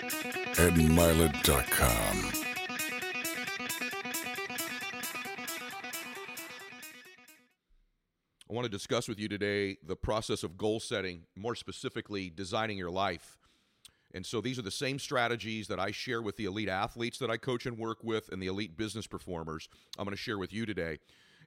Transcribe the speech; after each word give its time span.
EdMylett.com. 0.00 2.32
I 8.48 8.52
want 8.52 8.64
to 8.64 8.70
discuss 8.70 9.08
with 9.08 9.20
you 9.20 9.28
today 9.28 9.76
the 9.86 9.96
process 9.96 10.42
of 10.42 10.56
goal 10.56 10.80
setting, 10.80 11.24
more 11.36 11.54
specifically, 11.54 12.30
designing 12.30 12.78
your 12.78 12.90
life. 12.90 13.36
And 14.14 14.24
so 14.24 14.40
these 14.40 14.58
are 14.58 14.62
the 14.62 14.70
same 14.70 14.98
strategies 14.98 15.68
that 15.68 15.78
I 15.78 15.90
share 15.90 16.22
with 16.22 16.38
the 16.38 16.46
elite 16.46 16.70
athletes 16.70 17.18
that 17.18 17.30
I 17.30 17.36
coach 17.36 17.66
and 17.66 17.78
work 17.78 18.02
with 18.02 18.30
and 18.32 18.42
the 18.42 18.46
elite 18.46 18.78
business 18.78 19.06
performers. 19.06 19.68
I'm 19.98 20.06
going 20.06 20.16
to 20.16 20.22
share 20.22 20.38
with 20.38 20.52
you 20.52 20.64
today. 20.64 20.98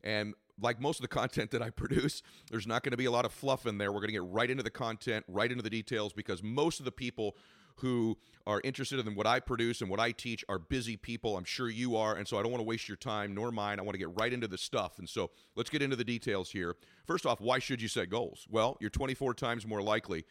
And 0.03 0.35
like 0.61 0.79
most 0.79 0.99
of 0.99 1.01
the 1.01 1.07
content 1.07 1.49
that 1.51 1.63
I 1.63 1.69
produce, 1.71 2.21
there's 2.51 2.67
not 2.67 2.83
going 2.83 2.91
to 2.91 2.97
be 2.97 3.05
a 3.05 3.11
lot 3.11 3.25
of 3.25 3.33
fluff 3.33 3.65
in 3.65 3.79
there. 3.79 3.91
We're 3.91 3.99
going 3.99 4.09
to 4.09 4.13
get 4.13 4.25
right 4.25 4.49
into 4.49 4.63
the 4.63 4.69
content, 4.69 5.25
right 5.27 5.51
into 5.51 5.63
the 5.63 5.71
details, 5.71 6.13
because 6.13 6.43
most 6.43 6.77
of 6.77 6.85
the 6.85 6.91
people 6.91 7.35
who 7.77 8.17
are 8.45 8.61
interested 8.63 9.05
in 9.05 9.15
what 9.15 9.25
I 9.25 9.39
produce 9.39 9.81
and 9.81 9.89
what 9.89 9.99
I 9.99 10.11
teach 10.11 10.43
are 10.49 10.59
busy 10.59 10.97
people. 10.97 11.37
I'm 11.37 11.45
sure 11.45 11.69
you 11.69 11.95
are. 11.95 12.15
And 12.15 12.27
so 12.27 12.37
I 12.37 12.41
don't 12.41 12.51
want 12.51 12.59
to 12.59 12.67
waste 12.67 12.87
your 12.87 12.97
time 12.97 13.33
nor 13.33 13.51
mine. 13.51 13.79
I 13.79 13.83
want 13.83 13.93
to 13.93 13.99
get 13.99 14.17
right 14.19 14.31
into 14.31 14.47
the 14.47 14.57
stuff. 14.57 14.99
And 14.99 15.07
so 15.07 15.31
let's 15.55 15.69
get 15.69 15.81
into 15.81 15.95
the 15.95 16.03
details 16.03 16.51
here. 16.51 16.75
First 17.05 17.25
off, 17.25 17.39
why 17.39 17.59
should 17.59 17.81
you 17.81 17.87
set 17.87 18.09
goals? 18.09 18.45
Well, 18.49 18.77
you're 18.79 18.89
24 18.89 19.33
times 19.33 19.65
more 19.65 19.81
likely 19.81 20.25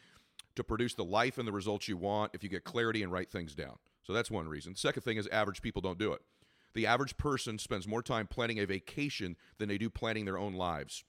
to 0.55 0.63
produce 0.63 0.93
the 0.93 1.03
life 1.03 1.37
and 1.37 1.47
the 1.47 1.51
results 1.51 1.87
you 1.87 1.97
want 1.97 2.31
if 2.33 2.43
you 2.43 2.49
get 2.49 2.63
clarity 2.63 3.01
and 3.01 3.11
write 3.11 3.31
things 3.31 3.55
down. 3.55 3.77
So 4.03 4.13
that's 4.13 4.29
one 4.29 4.47
reason. 4.47 4.75
Second 4.75 5.01
thing 5.01 5.17
is 5.17 5.27
average 5.27 5.61
people 5.61 5.81
don't 5.81 5.97
do 5.97 6.13
it. 6.13 6.21
The 6.73 6.87
average 6.87 7.17
person 7.17 7.57
spends 7.57 7.87
more 7.87 8.01
time 8.01 8.27
planning 8.27 8.59
a 8.59 8.65
vacation 8.65 9.35
than 9.57 9.69
they 9.69 9.77
do 9.77 9.89
planning 9.89 10.25
their 10.25 10.37
own 10.37 10.53
lives. 10.53 11.03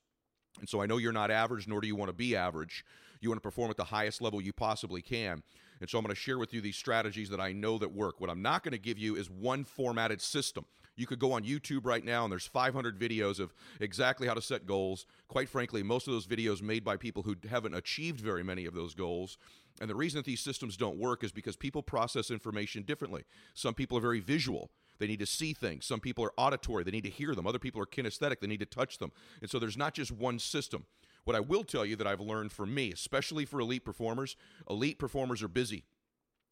And 0.60 0.68
so 0.68 0.80
I 0.80 0.86
know 0.86 0.98
you're 0.98 1.12
not 1.12 1.30
average, 1.30 1.66
nor 1.66 1.80
do 1.80 1.86
you 1.86 1.96
want 1.96 2.10
to 2.10 2.14
be 2.14 2.36
average. 2.36 2.84
You 3.20 3.30
want 3.30 3.38
to 3.38 3.48
perform 3.48 3.70
at 3.70 3.76
the 3.76 3.84
highest 3.84 4.20
level 4.20 4.40
you 4.40 4.52
possibly 4.52 5.02
can. 5.02 5.42
And 5.80 5.88
so 5.88 5.98
I'm 5.98 6.04
going 6.04 6.14
to 6.14 6.20
share 6.20 6.38
with 6.38 6.54
you 6.54 6.60
these 6.60 6.76
strategies 6.76 7.28
that 7.30 7.40
I 7.40 7.52
know 7.52 7.78
that 7.78 7.92
work. 7.92 8.20
What 8.20 8.30
I'm 8.30 8.42
not 8.42 8.62
going 8.62 8.72
to 8.72 8.78
give 8.78 8.98
you 8.98 9.16
is 9.16 9.30
one 9.30 9.64
formatted 9.64 10.20
system. 10.20 10.64
You 10.96 11.06
could 11.06 11.18
go 11.18 11.32
on 11.32 11.42
YouTube 11.42 11.84
right 11.84 12.04
now 12.04 12.24
and 12.24 12.30
there's 12.30 12.46
500 12.46 12.98
videos 12.98 13.40
of 13.40 13.52
exactly 13.80 14.28
how 14.28 14.34
to 14.34 14.42
set 14.42 14.66
goals. 14.66 15.06
Quite 15.28 15.48
frankly, 15.48 15.82
most 15.82 16.06
of 16.06 16.12
those 16.12 16.26
videos 16.26 16.62
made 16.62 16.84
by 16.84 16.96
people 16.96 17.24
who 17.24 17.34
haven't 17.48 17.74
achieved 17.74 18.20
very 18.20 18.44
many 18.44 18.64
of 18.64 18.74
those 18.74 18.94
goals. 18.94 19.38
And 19.80 19.90
the 19.90 19.96
reason 19.96 20.18
that 20.18 20.24
these 20.24 20.40
systems 20.40 20.76
don't 20.76 20.98
work 20.98 21.24
is 21.24 21.32
because 21.32 21.56
people 21.56 21.82
process 21.82 22.30
information 22.30 22.84
differently. 22.84 23.24
Some 23.54 23.74
people 23.74 23.98
are 23.98 24.02
very 24.02 24.20
visual. 24.20 24.70
They 24.98 25.08
need 25.08 25.18
to 25.18 25.26
see 25.26 25.52
things. 25.52 25.84
Some 25.84 25.98
people 25.98 26.24
are 26.24 26.32
auditory. 26.36 26.84
They 26.84 26.92
need 26.92 27.04
to 27.04 27.10
hear 27.10 27.34
them. 27.34 27.46
Other 27.46 27.58
people 27.58 27.82
are 27.82 27.86
kinesthetic. 27.86 28.38
They 28.38 28.46
need 28.46 28.60
to 28.60 28.66
touch 28.66 28.98
them. 28.98 29.10
And 29.40 29.50
so 29.50 29.58
there's 29.58 29.76
not 29.76 29.94
just 29.94 30.12
one 30.12 30.38
system. 30.38 30.86
What 31.24 31.36
I 31.36 31.40
will 31.40 31.64
tell 31.64 31.86
you 31.86 31.96
that 31.96 32.06
I've 32.06 32.20
learned 32.20 32.52
from 32.52 32.74
me, 32.74 32.92
especially 32.92 33.44
for 33.44 33.60
elite 33.60 33.84
performers, 33.84 34.36
elite 34.68 34.98
performers 34.98 35.42
are 35.42 35.48
busy. 35.48 35.84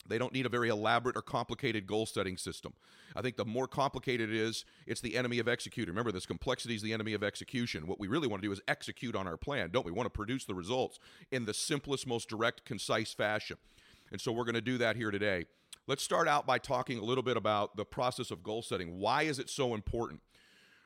They 0.09 0.19
don't 0.19 0.33
need 0.33 0.47
a 0.47 0.49
very 0.49 0.69
elaborate 0.69 1.17
or 1.17 1.23
complicated 1.23 1.87
goal 1.87 2.07
setting 2.07 2.37
system. 2.37 2.73
I 3.15 3.23
think 3.23 3.37
the 3.37 3.45
more 3.45 3.69
complicated 3.69 4.31
it 4.31 4.37
is, 4.37 4.65
it's 4.87 5.01
the 5.01 5.17
enemy 5.17 5.39
of 5.39 5.47
execution. 5.47 5.91
Remember, 5.91 6.11
this 6.11 6.27
complexity 6.27 6.75
is 6.75 6.83
the 6.83 6.93
enemy 6.93 7.13
of 7.13 7.23
execution. 7.23 7.87
What 7.87 8.01
we 8.01 8.09
really 8.09 8.27
want 8.27 8.43
to 8.43 8.49
do 8.49 8.53
is 8.53 8.61
execute 8.67 9.15
on 9.15 9.29
our 9.29 9.37
plan, 9.37 9.71
don't 9.71 9.85
we? 9.85 9.93
We 9.93 9.97
want 9.97 10.07
to 10.07 10.11
produce 10.11 10.45
the 10.45 10.55
results 10.55 10.99
in 11.31 11.45
the 11.45 11.55
simplest, 11.55 12.07
most 12.07 12.29
direct, 12.29 12.65
concise 12.65 13.13
fashion. 13.13 13.59
And 14.11 14.21
so 14.21 14.33
we're 14.33 14.45
going 14.45 14.55
to 14.55 14.61
do 14.61 14.79
that 14.79 14.97
here 14.97 15.11
today. 15.11 15.47
Let's 15.87 16.03
start 16.03 16.29
out 16.29 16.47
by 16.47 16.59
talking 16.59 16.99
a 16.99 17.05
little 17.05 17.23
bit 17.23 17.37
about 17.37 17.77
the 17.77 17.85
process 17.85 18.31
of 18.31 18.43
goal 18.43 18.63
setting. 18.63 18.99
Why 18.99 19.23
is 19.23 19.39
it 19.39 19.51
so 19.51 19.75
important? 19.75 20.21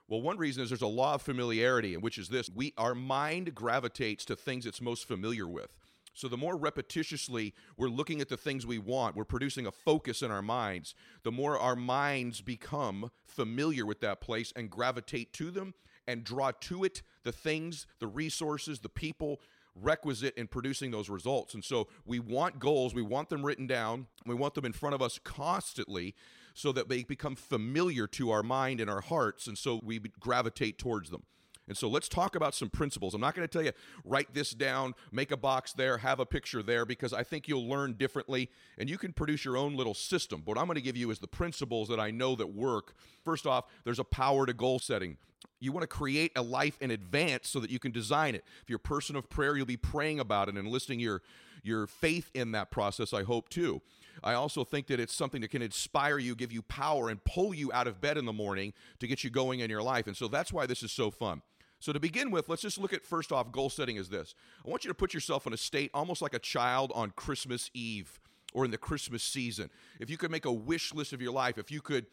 Well, 0.08 0.22
one 0.22 0.38
reason 0.38 0.62
is 0.62 0.70
there's 0.70 0.82
a 0.82 0.86
law 0.86 1.14
of 1.14 1.22
familiarity, 1.22 1.96
which 1.96 2.18
is 2.18 2.28
this: 2.28 2.48
we 2.48 2.72
our 2.78 2.94
mind 2.94 3.54
gravitates 3.54 4.24
to 4.26 4.36
things 4.36 4.66
it's 4.66 4.80
most 4.80 5.06
familiar 5.06 5.48
with. 5.48 5.70
So 6.14 6.28
the 6.28 6.36
more 6.38 6.58
repetitiously 6.58 7.52
we're 7.76 7.88
looking 7.88 8.22
at 8.22 8.30
the 8.30 8.38
things 8.38 8.66
we 8.66 8.78
want, 8.78 9.16
we're 9.16 9.24
producing 9.24 9.66
a 9.66 9.70
focus 9.70 10.22
in 10.22 10.30
our 10.30 10.40
minds, 10.40 10.94
the 11.24 11.32
more 11.32 11.58
our 11.58 11.76
minds 11.76 12.40
become 12.40 13.10
familiar 13.26 13.84
with 13.84 14.00
that 14.00 14.22
place 14.22 14.50
and 14.56 14.70
gravitate 14.70 15.34
to 15.34 15.50
them 15.50 15.74
and 16.06 16.24
draw 16.24 16.52
to 16.52 16.84
it 16.84 17.02
the 17.24 17.32
things, 17.32 17.86
the 17.98 18.06
resources, 18.06 18.78
the 18.78 18.88
people 18.88 19.42
requisite 19.74 20.34
in 20.38 20.46
producing 20.46 20.90
those 20.90 21.10
results. 21.10 21.52
And 21.52 21.62
so 21.62 21.88
we 22.06 22.18
want 22.18 22.58
goals, 22.58 22.94
we 22.94 23.02
want 23.02 23.28
them 23.28 23.44
written 23.44 23.66
down, 23.66 24.06
we 24.24 24.34
want 24.34 24.54
them 24.54 24.64
in 24.64 24.72
front 24.72 24.94
of 24.94 25.02
us 25.02 25.18
constantly 25.22 26.14
so 26.56 26.72
that 26.72 26.88
they 26.88 27.04
become 27.04 27.36
familiar 27.36 28.06
to 28.06 28.30
our 28.30 28.42
mind 28.42 28.80
and 28.80 28.88
our 28.88 29.02
hearts. 29.02 29.46
And 29.46 29.58
so 29.58 29.78
we 29.84 29.98
gravitate 30.18 30.78
towards 30.78 31.10
them. 31.10 31.22
And 31.68 31.76
so 31.76 31.86
let's 31.86 32.08
talk 32.08 32.34
about 32.34 32.54
some 32.54 32.70
principles. 32.70 33.12
I'm 33.12 33.20
not 33.20 33.34
going 33.34 33.46
to 33.46 33.52
tell 33.52 33.62
you, 33.62 33.72
write 34.04 34.32
this 34.32 34.52
down, 34.52 34.94
make 35.12 35.30
a 35.32 35.36
box 35.36 35.74
there, 35.74 35.98
have 35.98 36.18
a 36.18 36.24
picture 36.24 36.62
there, 36.62 36.86
because 36.86 37.12
I 37.12 37.24
think 37.24 37.46
you'll 37.46 37.68
learn 37.68 37.92
differently 37.94 38.48
and 38.78 38.88
you 38.88 38.96
can 38.96 39.12
produce 39.12 39.44
your 39.44 39.58
own 39.58 39.76
little 39.76 39.92
system. 39.92 40.42
But 40.46 40.52
what 40.52 40.58
I'm 40.62 40.66
going 40.66 40.76
to 40.76 40.80
give 40.80 40.96
you 40.96 41.10
is 41.10 41.18
the 41.18 41.28
principles 41.28 41.88
that 41.88 42.00
I 42.00 42.10
know 42.10 42.36
that 42.36 42.54
work. 42.54 42.94
First 43.22 43.46
off, 43.46 43.66
there's 43.84 43.98
a 43.98 44.04
power 44.04 44.46
to 44.46 44.54
goal 44.54 44.78
setting. 44.78 45.18
You 45.60 45.72
want 45.72 45.82
to 45.82 45.88
create 45.88 46.32
a 46.36 46.42
life 46.42 46.78
in 46.80 46.90
advance 46.90 47.50
so 47.50 47.60
that 47.60 47.70
you 47.70 47.78
can 47.78 47.92
design 47.92 48.34
it. 48.34 48.44
If 48.62 48.70
you're 48.70 48.76
a 48.76 48.80
person 48.80 49.14
of 49.14 49.28
prayer, 49.28 49.56
you'll 49.56 49.66
be 49.66 49.76
praying 49.76 50.20
about 50.20 50.48
it 50.48 50.54
and 50.54 50.66
enlisting 50.66 51.00
your, 51.00 51.20
your 51.66 51.86
faith 51.86 52.30
in 52.34 52.52
that 52.52 52.70
process, 52.70 53.12
I 53.12 53.22
hope 53.22 53.48
too. 53.48 53.82
I 54.24 54.34
also 54.34 54.64
think 54.64 54.86
that 54.86 54.98
it's 54.98 55.14
something 55.14 55.40
that 55.42 55.50
can 55.50 55.62
inspire 55.62 56.18
you, 56.18 56.34
give 56.34 56.52
you 56.52 56.62
power, 56.62 57.10
and 57.10 57.22
pull 57.24 57.54
you 57.54 57.72
out 57.72 57.86
of 57.86 58.00
bed 58.00 58.16
in 58.16 58.24
the 58.24 58.32
morning 58.32 58.72
to 59.00 59.06
get 59.06 59.22
you 59.22 59.30
going 59.30 59.60
in 59.60 59.70
your 59.70 59.82
life. 59.82 60.06
And 60.06 60.16
so 60.16 60.28
that's 60.28 60.52
why 60.52 60.66
this 60.66 60.82
is 60.82 60.92
so 60.92 61.10
fun. 61.10 61.42
So, 61.78 61.92
to 61.92 62.00
begin 62.00 62.30
with, 62.30 62.48
let's 62.48 62.62
just 62.62 62.78
look 62.78 62.94
at 62.94 63.04
first 63.04 63.30
off 63.30 63.52
goal 63.52 63.68
setting 63.68 63.96
is 63.96 64.08
this. 64.08 64.34
I 64.64 64.70
want 64.70 64.84
you 64.84 64.88
to 64.88 64.94
put 64.94 65.12
yourself 65.12 65.46
in 65.46 65.52
a 65.52 65.58
state 65.58 65.90
almost 65.92 66.22
like 66.22 66.32
a 66.32 66.38
child 66.38 66.90
on 66.94 67.10
Christmas 67.10 67.70
Eve 67.74 68.18
or 68.54 68.64
in 68.64 68.70
the 68.70 68.78
Christmas 68.78 69.22
season. 69.22 69.68
If 70.00 70.08
you 70.08 70.16
could 70.16 70.30
make 70.30 70.46
a 70.46 70.52
wish 70.52 70.94
list 70.94 71.12
of 71.12 71.20
your 71.20 71.32
life, 71.32 71.58
if 71.58 71.70
you 71.70 71.82
could 71.82 72.06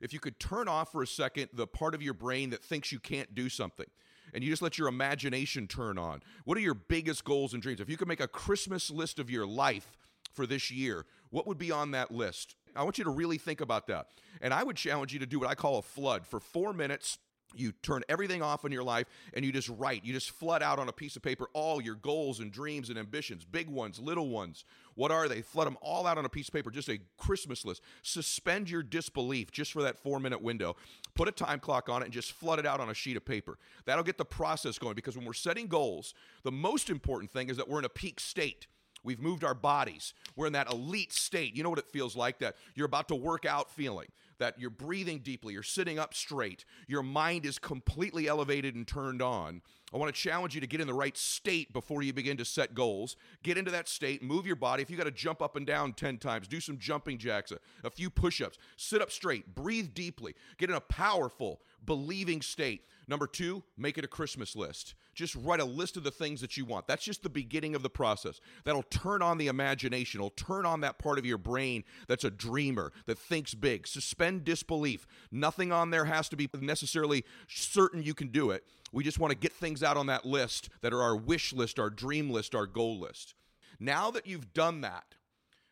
if 0.00 0.14
you 0.14 0.20
could 0.20 0.40
turn 0.40 0.66
off 0.66 0.92
for 0.92 1.02
a 1.02 1.06
second 1.06 1.50
the 1.52 1.66
part 1.66 1.94
of 1.94 2.02
your 2.02 2.14
brain 2.14 2.50
that 2.50 2.64
thinks 2.64 2.90
you 2.90 2.98
can't 2.98 3.34
do 3.34 3.50
something 3.50 3.86
and 4.34 4.42
you 4.42 4.50
just 4.50 4.62
let 4.62 4.78
your 4.78 4.88
imagination 4.88 5.66
turn 5.66 5.98
on. 5.98 6.22
What 6.44 6.56
are 6.58 6.62
your 6.62 6.74
biggest 6.74 7.24
goals 7.24 7.52
and 7.54 7.62
dreams? 7.62 7.80
If 7.80 7.88
you 7.88 7.96
could 7.96 8.08
make 8.08 8.20
a 8.20 8.28
Christmas 8.28 8.90
list 8.90 9.18
of 9.18 9.30
your 9.30 9.46
life 9.46 9.96
for 10.32 10.46
this 10.46 10.70
year, 10.70 11.06
what 11.30 11.46
would 11.46 11.58
be 11.58 11.70
on 11.70 11.92
that 11.92 12.10
list? 12.10 12.56
I 12.74 12.82
want 12.84 12.98
you 12.98 13.04
to 13.04 13.10
really 13.10 13.38
think 13.38 13.60
about 13.60 13.86
that. 13.88 14.08
And 14.40 14.54
I 14.54 14.62
would 14.62 14.76
challenge 14.76 15.12
you 15.12 15.18
to 15.18 15.26
do 15.26 15.40
what 15.40 15.48
I 15.48 15.54
call 15.54 15.78
a 15.78 15.82
flood 15.82 16.26
for 16.26 16.40
4 16.40 16.72
minutes 16.72 17.18
you 17.54 17.72
turn 17.82 18.02
everything 18.08 18.42
off 18.42 18.64
in 18.64 18.72
your 18.72 18.82
life 18.82 19.06
and 19.34 19.44
you 19.44 19.52
just 19.52 19.68
write 19.68 20.04
you 20.04 20.12
just 20.12 20.30
flood 20.30 20.62
out 20.62 20.78
on 20.78 20.88
a 20.88 20.92
piece 20.92 21.16
of 21.16 21.22
paper 21.22 21.48
all 21.52 21.80
your 21.80 21.94
goals 21.94 22.40
and 22.40 22.52
dreams 22.52 22.90
and 22.90 22.98
ambitions 22.98 23.44
big 23.44 23.68
ones 23.68 23.98
little 23.98 24.28
ones 24.28 24.64
what 24.94 25.10
are 25.10 25.28
they 25.28 25.42
flood 25.42 25.66
them 25.66 25.76
all 25.80 26.06
out 26.06 26.18
on 26.18 26.24
a 26.24 26.28
piece 26.28 26.48
of 26.48 26.54
paper 26.54 26.70
just 26.70 26.88
a 26.88 26.98
christmas 27.18 27.64
list 27.64 27.82
suspend 28.02 28.70
your 28.70 28.82
disbelief 28.82 29.50
just 29.50 29.72
for 29.72 29.82
that 29.82 29.98
four 29.98 30.20
minute 30.20 30.42
window 30.42 30.76
put 31.14 31.28
a 31.28 31.32
time 31.32 31.60
clock 31.60 31.88
on 31.88 32.02
it 32.02 32.06
and 32.06 32.14
just 32.14 32.32
flood 32.32 32.58
it 32.58 32.66
out 32.66 32.80
on 32.80 32.90
a 32.90 32.94
sheet 32.94 33.16
of 33.16 33.24
paper. 33.24 33.58
That'll 33.84 34.04
get 34.04 34.18
the 34.18 34.24
process 34.24 34.78
going 34.78 34.94
because 34.94 35.16
when 35.16 35.26
we're 35.26 35.32
setting 35.32 35.66
goals 35.66 36.14
the 36.42 36.52
most 36.52 36.90
important 36.90 37.30
thing 37.30 37.48
is 37.48 37.56
that 37.56 37.68
we're 37.68 37.78
in 37.78 37.84
a 37.84 37.90
peak 37.90 38.20
state 38.20 38.66
We've 39.02 39.20
moved 39.20 39.44
our 39.44 39.54
bodies. 39.54 40.14
We're 40.36 40.46
in 40.46 40.52
that 40.54 40.70
elite 40.70 41.12
state. 41.12 41.56
You 41.56 41.62
know 41.62 41.70
what 41.70 41.78
it 41.78 41.90
feels 41.90 42.16
like 42.16 42.38
that 42.40 42.56
you're 42.74 42.86
about 42.86 43.08
to 43.08 43.14
work 43.14 43.44
out 43.44 43.70
feeling 43.70 44.08
that 44.40 44.58
you're 44.58 44.70
breathing 44.70 45.20
deeply, 45.20 45.54
you're 45.54 45.62
sitting 45.62 45.98
up 45.98 46.14
straight, 46.14 46.64
your 46.88 47.02
mind 47.02 47.46
is 47.46 47.58
completely 47.58 48.26
elevated 48.26 48.74
and 48.74 48.88
turned 48.88 49.22
on. 49.22 49.62
I 49.92 49.96
want 49.96 50.12
to 50.14 50.20
challenge 50.20 50.54
you 50.54 50.60
to 50.60 50.66
get 50.66 50.80
in 50.80 50.86
the 50.86 50.94
right 50.94 51.16
state 51.16 51.72
before 51.72 52.02
you 52.02 52.12
begin 52.12 52.36
to 52.38 52.44
set 52.44 52.74
goals. 52.74 53.16
Get 53.42 53.58
into 53.58 53.70
that 53.72 53.88
state, 53.88 54.22
move 54.22 54.46
your 54.46 54.56
body. 54.56 54.82
If 54.82 54.90
you 54.90 54.96
got 54.96 55.04
to 55.04 55.10
jump 55.10 55.42
up 55.42 55.56
and 55.56 55.66
down 55.66 55.92
10 55.92 56.18
times, 56.18 56.48
do 56.48 56.60
some 56.60 56.78
jumping 56.78 57.18
jacks, 57.18 57.52
a, 57.84 57.90
few 57.90 58.08
push 58.08 58.40
ups, 58.40 58.56
sit 58.76 59.02
up 59.02 59.10
straight, 59.10 59.54
breathe 59.54 59.92
deeply, 59.94 60.34
get 60.58 60.70
in 60.70 60.76
a 60.76 60.80
powerful, 60.80 61.60
believing 61.84 62.40
state. 62.40 62.84
Number 63.10 63.26
two, 63.26 63.64
make 63.76 63.98
it 63.98 64.04
a 64.04 64.08
Christmas 64.08 64.54
list. 64.54 64.94
Just 65.16 65.34
write 65.34 65.58
a 65.58 65.64
list 65.64 65.96
of 65.96 66.04
the 66.04 66.12
things 66.12 66.40
that 66.42 66.56
you 66.56 66.64
want. 66.64 66.86
That's 66.86 67.04
just 67.04 67.24
the 67.24 67.28
beginning 67.28 67.74
of 67.74 67.82
the 67.82 67.90
process. 67.90 68.40
That'll 68.62 68.84
turn 68.84 69.20
on 69.20 69.36
the 69.36 69.48
imagination, 69.48 70.20
it'll 70.20 70.30
turn 70.30 70.64
on 70.64 70.82
that 70.82 71.00
part 71.00 71.18
of 71.18 71.26
your 71.26 71.36
brain 71.36 71.82
that's 72.06 72.22
a 72.22 72.30
dreamer, 72.30 72.92
that 73.06 73.18
thinks 73.18 73.52
big. 73.52 73.88
Suspend 73.88 74.44
disbelief. 74.44 75.08
Nothing 75.32 75.72
on 75.72 75.90
there 75.90 76.04
has 76.04 76.28
to 76.28 76.36
be 76.36 76.48
necessarily 76.60 77.24
certain 77.48 78.00
you 78.00 78.14
can 78.14 78.28
do 78.28 78.52
it. 78.52 78.62
We 78.92 79.02
just 79.02 79.18
want 79.18 79.32
to 79.32 79.36
get 79.36 79.52
things 79.52 79.82
out 79.82 79.96
on 79.96 80.06
that 80.06 80.24
list 80.24 80.68
that 80.80 80.92
are 80.92 81.02
our 81.02 81.16
wish 81.16 81.52
list, 81.52 81.80
our 81.80 81.90
dream 81.90 82.30
list, 82.30 82.54
our 82.54 82.66
goal 82.66 83.00
list. 83.00 83.34
Now 83.80 84.12
that 84.12 84.28
you've 84.28 84.54
done 84.54 84.82
that, 84.82 85.16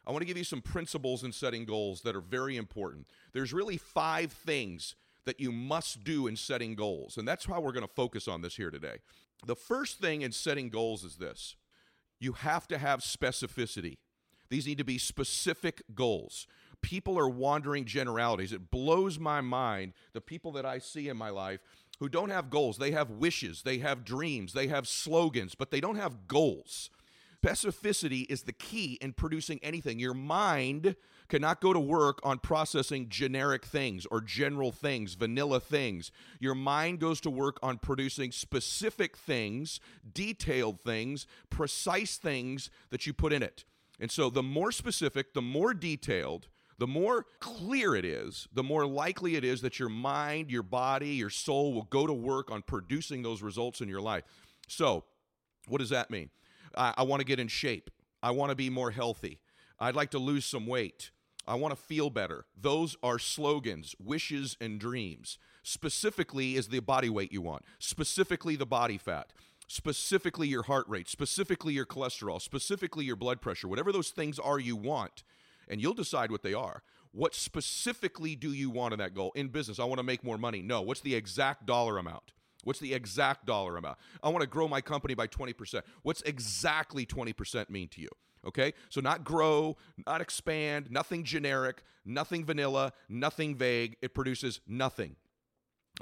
I 0.04 0.10
want 0.10 0.22
to 0.22 0.26
give 0.26 0.38
you 0.38 0.42
some 0.42 0.60
principles 0.60 1.22
in 1.22 1.30
setting 1.30 1.66
goals 1.66 2.00
that 2.00 2.16
are 2.16 2.20
very 2.20 2.56
important. 2.56 3.06
There's 3.32 3.52
really 3.52 3.76
five 3.76 4.32
things 4.32 4.96
that 5.28 5.38
you 5.38 5.52
must 5.52 6.04
do 6.04 6.26
in 6.26 6.36
setting 6.36 6.74
goals. 6.74 7.18
And 7.18 7.28
that's 7.28 7.44
how 7.44 7.60
we're 7.60 7.72
going 7.72 7.86
to 7.86 7.94
focus 7.94 8.26
on 8.26 8.40
this 8.40 8.56
here 8.56 8.70
today. 8.70 8.96
The 9.46 9.54
first 9.54 10.00
thing 10.00 10.22
in 10.22 10.32
setting 10.32 10.70
goals 10.70 11.04
is 11.04 11.16
this 11.16 11.54
you 12.18 12.32
have 12.32 12.66
to 12.68 12.78
have 12.78 13.00
specificity. 13.00 13.98
These 14.48 14.66
need 14.66 14.78
to 14.78 14.84
be 14.84 14.96
specific 14.96 15.82
goals. 15.94 16.46
People 16.80 17.18
are 17.18 17.28
wandering 17.28 17.84
generalities. 17.84 18.54
It 18.54 18.70
blows 18.70 19.18
my 19.18 19.42
mind 19.42 19.92
the 20.14 20.22
people 20.22 20.50
that 20.52 20.64
I 20.64 20.78
see 20.78 21.08
in 21.08 21.18
my 21.18 21.28
life 21.28 21.60
who 21.98 22.08
don't 22.08 22.30
have 22.30 22.48
goals. 22.48 22.78
They 22.78 22.92
have 22.92 23.10
wishes, 23.10 23.62
they 23.62 23.78
have 23.78 24.04
dreams, 24.04 24.54
they 24.54 24.68
have 24.68 24.88
slogans, 24.88 25.54
but 25.54 25.70
they 25.70 25.80
don't 25.80 25.96
have 25.96 26.26
goals. 26.26 26.88
Specificity 27.44 28.26
is 28.28 28.42
the 28.42 28.52
key 28.52 28.98
in 29.00 29.12
producing 29.12 29.60
anything. 29.62 29.98
Your 29.98 30.14
mind 30.14 30.96
cannot 31.28 31.60
go 31.60 31.72
to 31.72 31.78
work 31.78 32.18
on 32.24 32.38
processing 32.38 33.08
generic 33.08 33.64
things 33.64 34.06
or 34.10 34.20
general 34.20 34.72
things, 34.72 35.14
vanilla 35.14 35.60
things. 35.60 36.10
Your 36.40 36.54
mind 36.54 36.98
goes 36.98 37.20
to 37.20 37.30
work 37.30 37.58
on 37.62 37.78
producing 37.78 38.32
specific 38.32 39.16
things, 39.16 39.78
detailed 40.14 40.80
things, 40.80 41.26
precise 41.50 42.16
things 42.16 42.70
that 42.90 43.06
you 43.06 43.12
put 43.12 43.32
in 43.32 43.42
it. 43.42 43.64
And 44.00 44.10
so 44.10 44.30
the 44.30 44.42
more 44.42 44.72
specific, 44.72 45.34
the 45.34 45.42
more 45.42 45.74
detailed, 45.74 46.48
the 46.78 46.86
more 46.86 47.26
clear 47.40 47.94
it 47.94 48.04
is, 48.04 48.48
the 48.52 48.62
more 48.62 48.86
likely 48.86 49.34
it 49.34 49.44
is 49.44 49.60
that 49.62 49.78
your 49.78 49.88
mind, 49.88 50.50
your 50.50 50.62
body, 50.62 51.10
your 51.10 51.30
soul 51.30 51.74
will 51.74 51.82
go 51.82 52.06
to 52.06 52.12
work 52.12 52.50
on 52.50 52.62
producing 52.62 53.22
those 53.22 53.42
results 53.42 53.80
in 53.80 53.88
your 53.88 54.00
life. 54.00 54.24
So, 54.68 55.04
what 55.66 55.78
does 55.78 55.90
that 55.90 56.10
mean? 56.10 56.30
I, 56.76 56.94
I 56.98 57.02
want 57.02 57.20
to 57.20 57.26
get 57.26 57.40
in 57.40 57.48
shape. 57.48 57.90
I 58.22 58.30
want 58.30 58.50
to 58.50 58.56
be 58.56 58.70
more 58.70 58.90
healthy. 58.90 59.40
I'd 59.78 59.96
like 59.96 60.10
to 60.10 60.18
lose 60.18 60.44
some 60.44 60.66
weight. 60.66 61.10
I 61.46 61.54
want 61.54 61.74
to 61.74 61.80
feel 61.80 62.10
better. 62.10 62.44
Those 62.60 62.96
are 63.02 63.18
slogans, 63.18 63.94
wishes, 63.98 64.56
and 64.60 64.78
dreams. 64.78 65.38
Specifically, 65.62 66.56
is 66.56 66.68
the 66.68 66.80
body 66.80 67.08
weight 67.08 67.32
you 67.32 67.42
want, 67.42 67.62
specifically, 67.78 68.56
the 68.56 68.66
body 68.66 68.98
fat, 68.98 69.32
specifically, 69.66 70.48
your 70.48 70.62
heart 70.62 70.86
rate, 70.88 71.08
specifically, 71.08 71.74
your 71.74 71.86
cholesterol, 71.86 72.40
specifically, 72.40 73.04
your 73.04 73.16
blood 73.16 73.40
pressure, 73.40 73.68
whatever 73.68 73.92
those 73.92 74.10
things 74.10 74.38
are 74.38 74.58
you 74.58 74.76
want 74.76 75.22
and 75.68 75.80
you'll 75.80 75.94
decide 75.94 76.30
what 76.30 76.42
they 76.42 76.54
are. 76.54 76.82
What 77.12 77.34
specifically 77.34 78.36
do 78.36 78.52
you 78.52 78.70
want 78.70 78.92
in 78.92 78.98
that 78.98 79.14
goal? 79.14 79.32
In 79.34 79.48
business, 79.48 79.78
I 79.78 79.84
want 79.84 79.98
to 79.98 80.04
make 80.04 80.24
more 80.24 80.38
money. 80.38 80.62
No. 80.62 80.82
What's 80.82 81.00
the 81.00 81.14
exact 81.14 81.66
dollar 81.66 81.98
amount? 81.98 82.32
What's 82.68 82.80
the 82.80 82.92
exact 82.92 83.46
dollar 83.46 83.78
amount? 83.78 83.96
I 84.22 84.28
want 84.28 84.42
to 84.42 84.46
grow 84.46 84.68
my 84.68 84.82
company 84.82 85.14
by 85.14 85.26
20%. 85.26 85.80
What's 86.02 86.20
exactly 86.20 87.06
20% 87.06 87.70
mean 87.70 87.88
to 87.88 88.02
you? 88.02 88.10
Okay? 88.46 88.74
So, 88.90 89.00
not 89.00 89.24
grow, 89.24 89.78
not 90.06 90.20
expand, 90.20 90.90
nothing 90.90 91.24
generic, 91.24 91.82
nothing 92.04 92.44
vanilla, 92.44 92.92
nothing 93.08 93.56
vague. 93.56 93.96
It 94.02 94.12
produces 94.12 94.60
nothing. 94.68 95.16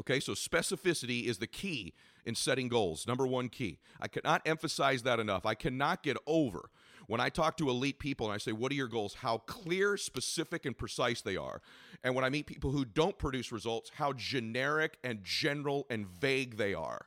Okay? 0.01 0.19
So, 0.19 0.33
specificity 0.33 1.27
is 1.27 1.39
the 1.39 1.47
key 1.47 1.95
in 2.25 2.35
setting 2.35 2.67
goals. 2.67 3.07
Number 3.07 3.29
one 3.29 3.49
key. 3.49 3.79
I 4.01 4.09
cannot 4.09 4.43
emphasize 4.45 5.05
that 5.05 5.21
enough. 5.21 5.47
I 5.47 5.55
cannot 5.55 6.03
get 6.03 6.17
over 6.27 6.71
when 7.07 7.21
I 7.21 7.29
talk 7.29 7.57
to 7.59 7.71
elite 7.71 7.99
people 7.99 8.27
and 8.27 8.35
I 8.35 8.39
say, 8.39 8.53
What 8.53 8.73
are 8.73 8.77
your 8.77 8.89
goals? 8.89 9.15
How 9.15 9.39
clear, 9.39 9.97
specific, 9.97 10.67
and 10.67 10.77
precise 10.77 11.21
they 11.21 11.37
are. 11.37 11.61
And 12.03 12.15
when 12.15 12.25
I 12.25 12.31
meet 12.31 12.47
people 12.47 12.71
who 12.71 12.85
don't 12.85 13.19
produce 13.19 13.53
results, 13.53 13.91
how 13.95 14.13
generic 14.13 14.99
and 15.05 15.23
general 15.25 15.87
and 15.91 16.07
vague 16.07 16.57
they 16.57 16.75
are. 16.75 17.07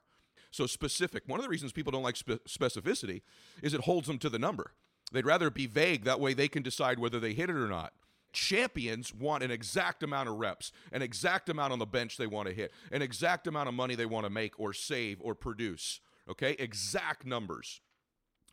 So, 0.51 0.65
specific. 0.65 1.23
One 1.27 1.39
of 1.39 1.43
the 1.43 1.49
reasons 1.49 1.71
people 1.71 1.91
don't 1.91 2.03
like 2.03 2.15
spe- 2.15 2.43
specificity 2.47 3.21
is 3.61 3.73
it 3.73 3.81
holds 3.81 4.07
them 4.07 4.17
to 4.19 4.29
the 4.29 4.39
number. 4.39 4.71
They'd 5.11 5.25
rather 5.25 5.49
be 5.49 5.67
vague. 5.67 6.05
That 6.05 6.19
way 6.19 6.33
they 6.33 6.47
can 6.47 6.63
decide 6.63 6.99
whether 6.99 7.19
they 7.19 7.33
hit 7.33 7.49
it 7.49 7.55
or 7.55 7.67
not. 7.67 7.93
Champions 8.31 9.13
want 9.13 9.43
an 9.43 9.49
exact 9.49 10.03
amount 10.03 10.29
of 10.29 10.35
reps, 10.35 10.71
an 10.91 11.01
exact 11.01 11.49
amount 11.49 11.73
on 11.73 11.79
the 11.79 11.85
bench 11.85 12.17
they 12.17 12.27
want 12.27 12.47
to 12.47 12.53
hit, 12.53 12.71
an 12.91 13.01
exact 13.01 13.47
amount 13.47 13.67
of 13.67 13.73
money 13.73 13.95
they 13.95 14.05
want 14.05 14.25
to 14.25 14.29
make 14.29 14.59
or 14.59 14.71
save 14.71 15.17
or 15.21 15.33
produce. 15.33 15.99
Okay? 16.29 16.55
Exact 16.59 17.25
numbers. 17.25 17.81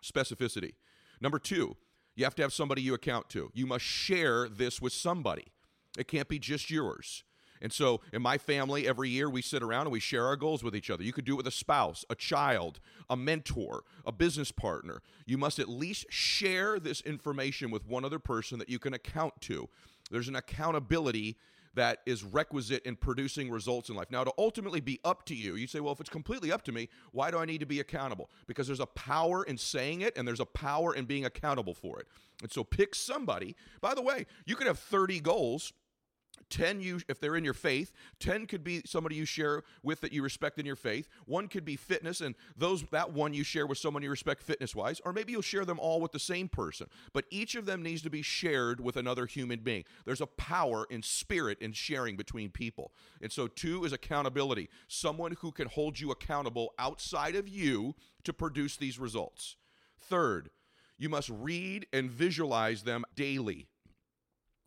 Specificity. 0.02 0.74
Number 1.20 1.38
two, 1.38 1.76
you 2.14 2.24
have 2.24 2.34
to 2.36 2.42
have 2.42 2.52
somebody 2.52 2.82
you 2.82 2.94
account 2.94 3.28
to. 3.30 3.50
You 3.54 3.66
must 3.66 3.84
share 3.84 4.48
this 4.48 4.80
with 4.80 4.92
somebody. 4.92 5.46
It 5.98 6.08
can't 6.08 6.28
be 6.28 6.38
just 6.38 6.70
yours. 6.70 7.24
And 7.62 7.72
so, 7.72 8.00
in 8.12 8.20
my 8.20 8.36
family, 8.36 8.86
every 8.86 9.08
year 9.08 9.30
we 9.30 9.40
sit 9.40 9.62
around 9.62 9.82
and 9.82 9.92
we 9.92 10.00
share 10.00 10.26
our 10.26 10.36
goals 10.36 10.62
with 10.62 10.76
each 10.76 10.90
other. 10.90 11.02
You 11.02 11.12
could 11.12 11.24
do 11.24 11.34
it 11.34 11.36
with 11.38 11.46
a 11.46 11.52
spouse, 11.52 12.04
a 12.10 12.14
child, 12.14 12.80
a 13.08 13.16
mentor, 13.16 13.84
a 14.04 14.12
business 14.12 14.52
partner. 14.52 15.00
You 15.24 15.38
must 15.38 15.58
at 15.58 15.68
least 15.68 16.06
share 16.10 16.78
this 16.78 17.00
information 17.00 17.70
with 17.70 17.86
one 17.86 18.04
other 18.04 18.18
person 18.18 18.58
that 18.58 18.68
you 18.68 18.78
can 18.78 18.92
account 18.92 19.40
to. 19.42 19.68
There's 20.10 20.28
an 20.28 20.36
accountability 20.36 21.36
that 21.76 22.00
is 22.06 22.24
requisite 22.24 22.84
in 22.84 22.96
producing 22.96 23.50
results 23.50 23.88
in 23.88 23.94
life. 23.94 24.10
Now, 24.10 24.24
to 24.24 24.32
ultimately 24.36 24.80
be 24.80 24.98
up 25.04 25.24
to 25.26 25.34
you, 25.34 25.54
you 25.54 25.66
say, 25.66 25.80
well, 25.80 25.92
if 25.92 26.00
it's 26.00 26.10
completely 26.10 26.50
up 26.50 26.62
to 26.62 26.72
me, 26.72 26.88
why 27.12 27.30
do 27.30 27.38
I 27.38 27.44
need 27.44 27.60
to 27.60 27.66
be 27.66 27.80
accountable? 27.80 28.30
Because 28.46 28.66
there's 28.66 28.80
a 28.80 28.86
power 28.86 29.44
in 29.44 29.56
saying 29.56 30.00
it 30.00 30.16
and 30.16 30.26
there's 30.26 30.40
a 30.40 30.46
power 30.46 30.94
in 30.94 31.04
being 31.04 31.24
accountable 31.24 31.74
for 31.74 32.00
it. 32.00 32.08
And 32.42 32.50
so 32.50 32.64
pick 32.64 32.94
somebody. 32.94 33.54
By 33.80 33.94
the 33.94 34.02
way, 34.02 34.26
you 34.44 34.56
could 34.56 34.66
have 34.66 34.78
30 34.78 35.20
goals 35.20 35.72
10 36.50 36.80
you 36.80 37.00
if 37.08 37.20
they're 37.20 37.36
in 37.36 37.44
your 37.44 37.54
faith 37.54 37.92
10 38.20 38.46
could 38.46 38.62
be 38.62 38.82
somebody 38.86 39.16
you 39.16 39.24
share 39.24 39.62
with 39.82 40.00
that 40.00 40.12
you 40.12 40.22
respect 40.22 40.58
in 40.58 40.66
your 40.66 40.76
faith. 40.76 41.08
One 41.26 41.48
could 41.48 41.64
be 41.64 41.76
fitness 41.76 42.20
and 42.20 42.34
those 42.56 42.82
that 42.90 43.12
one 43.12 43.34
you 43.34 43.44
share 43.44 43.66
with 43.66 43.78
someone 43.78 44.02
you 44.02 44.10
respect 44.10 44.42
fitness 44.42 44.74
wise 44.74 45.00
or 45.04 45.12
maybe 45.12 45.32
you'll 45.32 45.42
share 45.42 45.64
them 45.64 45.78
all 45.78 46.00
with 46.00 46.12
the 46.12 46.18
same 46.18 46.48
person 46.48 46.86
but 47.12 47.24
each 47.30 47.54
of 47.54 47.66
them 47.66 47.82
needs 47.82 48.02
to 48.02 48.10
be 48.10 48.22
shared 48.22 48.80
with 48.80 48.96
another 48.96 49.26
human 49.26 49.60
being. 49.60 49.84
There's 50.04 50.20
a 50.20 50.26
power 50.26 50.86
in 50.90 51.02
spirit 51.02 51.58
in 51.60 51.72
sharing 51.72 52.16
between 52.16 52.50
people. 52.50 52.92
And 53.20 53.32
so 53.32 53.48
two 53.48 53.84
is 53.84 53.92
accountability 53.92 54.68
someone 54.88 55.36
who 55.40 55.52
can 55.52 55.68
hold 55.68 55.98
you 55.98 56.10
accountable 56.10 56.74
outside 56.78 57.34
of 57.34 57.48
you 57.48 57.94
to 58.24 58.32
produce 58.32 58.76
these 58.76 58.98
results. 58.98 59.56
Third 59.98 60.50
you 60.98 61.08
must 61.08 61.28
read 61.28 61.86
and 61.92 62.10
visualize 62.10 62.82
them 62.82 63.04
daily 63.14 63.66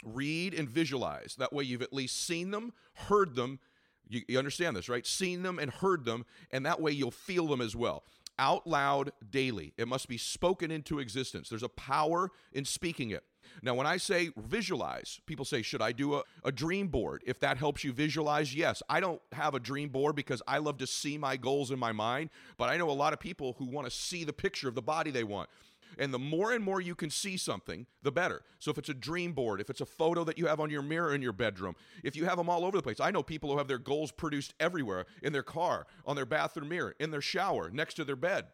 read 0.04 0.54
and 0.54 0.70
visualize. 0.70 1.36
That 1.38 1.54
way, 1.54 1.64
you've 1.64 1.82
at 1.82 1.94
least 1.94 2.26
seen 2.26 2.52
them, 2.52 2.74
heard 2.94 3.36
them. 3.36 3.60
You, 4.08 4.22
you, 4.28 4.40
understand 4.40 4.76
this, 4.76 4.90
right? 4.90 5.06
Seen 5.06 5.44
them 5.44 5.60
and 5.60 5.72
heard 5.72 6.06
them, 6.06 6.26
and 6.52 6.66
that 6.66 6.82
way 6.82 6.92
you'll 6.92 7.12
feel 7.12 7.48
them 7.48 7.62
as 7.62 7.76
well. 7.76 8.04
Out 8.40 8.66
loud 8.66 9.12
daily. 9.30 9.74
It 9.78 9.88
must 9.88 10.08
be 10.08 10.18
spoken 10.18 10.72
into 10.72 11.00
existence. 11.00 11.50
There's 11.50 11.64
a 11.64 11.70
power 11.70 12.32
in 12.54 12.66
speaking 12.66 13.12
it. 13.12 13.24
Now, 13.62 13.74
when 13.74 13.88
I 13.88 13.98
say 13.98 14.30
visualize, 14.38 15.20
people 15.26 15.46
say, 15.46 15.62
Should 15.62 15.82
I 15.82 15.92
do 15.92 16.16
a, 16.16 16.24
a 16.44 16.52
dream 16.52 16.88
board? 16.88 17.24
If 17.26 17.40
that 17.42 17.58
helps 17.58 17.84
you 17.84 17.92
visualize, 17.92 18.56
yes. 18.56 18.82
I 18.90 19.00
don't 19.00 19.22
have 19.32 19.54
a 19.54 19.60
dream 19.60 19.90
board 19.90 20.16
because 20.16 20.42
I 20.48 20.60
love 20.60 20.78
to 20.80 20.88
see 20.88 21.18
my 21.18 21.38
goals 21.38 21.72
in 21.72 21.80
my 21.80 21.92
mind, 21.92 22.30
but 22.58 22.70
I 22.70 22.78
know 22.78 22.90
a 22.90 22.92
lot 22.92 23.14
of 23.14 23.20
people 23.20 23.56
who 23.58 23.66
want 23.66 23.86
to 23.86 23.92
see 23.92 24.24
the 24.24 24.34
picture 24.34 24.68
of 24.68 24.76
the 24.76 24.82
body 24.82 25.12
they 25.12 25.24
want. 25.24 25.50
And 25.98 26.14
the 26.14 26.20
more 26.20 26.52
and 26.52 26.64
more 26.64 26.82
you 26.82 26.96
can 26.96 27.10
see 27.10 27.38
something, 27.38 27.86
the 28.04 28.12
better. 28.12 28.44
So 28.60 28.72
if 28.72 28.78
it's 28.78 28.90
a 28.90 28.94
dream 28.94 29.34
board, 29.34 29.60
if 29.62 29.70
it's 29.70 29.82
a 29.82 29.86
photo 29.86 30.24
that 30.24 30.38
you 30.38 30.48
have 30.48 30.60
on 30.60 30.70
your 30.70 30.82
mirror 30.82 31.14
in 31.14 31.22
your 31.22 31.34
bedroom, 31.34 31.76
if 32.04 32.16
you 32.16 32.26
have 32.26 32.38
them 32.38 32.50
all 32.50 32.66
over 32.66 32.78
the 32.78 32.84
place. 32.84 33.00
I 33.00 33.12
know 33.12 33.24
people 33.24 33.52
who 33.52 33.58
have 33.58 33.68
their 33.68 33.78
goals 33.78 34.12
produced 34.12 34.54
everywhere 34.60 35.06
in 35.22 35.34
their 35.34 35.44
car, 35.44 35.88
on 36.06 36.16
their 36.16 36.26
bathroom 36.26 36.70
mirror, 36.70 36.96
in 37.00 37.12
their 37.12 37.22
shower, 37.22 37.70
next 37.70 37.96
to 37.96 38.06
their 38.06 38.16
bed. 38.16 38.46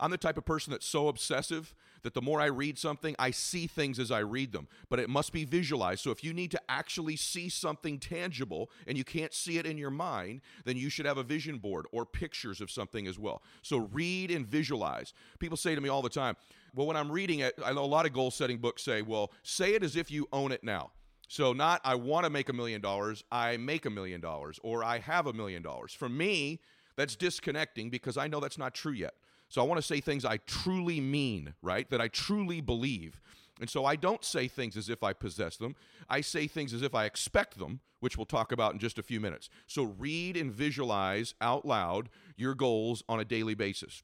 I'm 0.00 0.10
the 0.10 0.18
type 0.18 0.38
of 0.38 0.44
person 0.44 0.70
that's 0.70 0.86
so 0.86 1.08
obsessive 1.08 1.74
that 2.02 2.14
the 2.14 2.22
more 2.22 2.40
I 2.40 2.46
read 2.46 2.78
something, 2.78 3.14
I 3.18 3.30
see 3.30 3.66
things 3.66 3.98
as 3.98 4.10
I 4.10 4.20
read 4.20 4.52
them, 4.52 4.66
but 4.88 4.98
it 4.98 5.08
must 5.08 5.32
be 5.32 5.44
visualized. 5.44 6.00
So 6.00 6.10
if 6.10 6.24
you 6.24 6.32
need 6.32 6.50
to 6.50 6.60
actually 6.68 7.16
see 7.16 7.48
something 7.48 7.98
tangible 7.98 8.70
and 8.86 8.98
you 8.98 9.04
can't 9.04 9.32
see 9.32 9.58
it 9.58 9.66
in 9.66 9.78
your 9.78 9.90
mind, 9.90 10.40
then 10.64 10.76
you 10.76 10.88
should 10.88 11.06
have 11.06 11.18
a 11.18 11.22
vision 11.22 11.58
board 11.58 11.86
or 11.92 12.04
pictures 12.04 12.60
of 12.60 12.70
something 12.70 13.06
as 13.06 13.18
well. 13.18 13.42
So 13.62 13.88
read 13.92 14.30
and 14.30 14.46
visualize. 14.46 15.14
People 15.38 15.56
say 15.56 15.74
to 15.74 15.80
me 15.80 15.88
all 15.88 16.02
the 16.02 16.08
time, 16.08 16.36
well, 16.74 16.86
when 16.86 16.96
I'm 16.96 17.10
reading 17.10 17.40
it, 17.40 17.54
I 17.64 17.72
know 17.72 17.84
a 17.84 17.86
lot 17.86 18.06
of 18.06 18.12
goal 18.12 18.30
setting 18.30 18.58
books 18.58 18.82
say, 18.82 19.02
well, 19.02 19.32
say 19.42 19.74
it 19.74 19.82
as 19.82 19.96
if 19.96 20.10
you 20.10 20.28
own 20.32 20.52
it 20.52 20.64
now. 20.64 20.90
So, 21.28 21.52
not 21.52 21.80
I 21.84 21.94
want 21.94 22.24
to 22.24 22.30
make 22.30 22.48
a 22.50 22.52
million 22.52 22.80
dollars, 22.80 23.24
I 23.32 23.56
make 23.56 23.86
a 23.86 23.90
million 23.90 24.20
dollars, 24.20 24.60
or 24.62 24.84
I 24.84 24.98
have 24.98 25.26
a 25.26 25.32
million 25.32 25.62
dollars. 25.62 25.94
For 25.94 26.08
me, 26.08 26.60
that's 26.96 27.16
disconnecting 27.16 27.90
because 27.90 28.16
I 28.16 28.28
know 28.28 28.40
that's 28.40 28.58
not 28.58 28.74
true 28.74 28.92
yet. 28.92 29.14
So 29.48 29.60
I 29.60 29.64
want 29.64 29.78
to 29.78 29.86
say 29.86 30.00
things 30.00 30.24
I 30.24 30.38
truly 30.38 31.00
mean, 31.00 31.54
right? 31.62 31.88
That 31.90 32.00
I 32.00 32.08
truly 32.08 32.60
believe. 32.60 33.20
And 33.60 33.68
so 33.68 33.84
I 33.84 33.96
don't 33.96 34.24
say 34.24 34.48
things 34.48 34.76
as 34.76 34.88
if 34.88 35.02
I 35.02 35.12
possess 35.12 35.56
them. 35.56 35.76
I 36.08 36.22
say 36.22 36.46
things 36.46 36.72
as 36.72 36.82
if 36.82 36.94
I 36.94 37.04
expect 37.04 37.58
them, 37.58 37.80
which 38.00 38.16
we'll 38.16 38.24
talk 38.24 38.50
about 38.50 38.72
in 38.72 38.78
just 38.78 38.98
a 38.98 39.02
few 39.02 39.20
minutes. 39.20 39.50
So 39.66 39.84
read 39.84 40.36
and 40.36 40.50
visualize 40.50 41.34
out 41.40 41.66
loud 41.66 42.08
your 42.36 42.54
goals 42.54 43.04
on 43.08 43.20
a 43.20 43.24
daily 43.24 43.54
basis. 43.54 44.02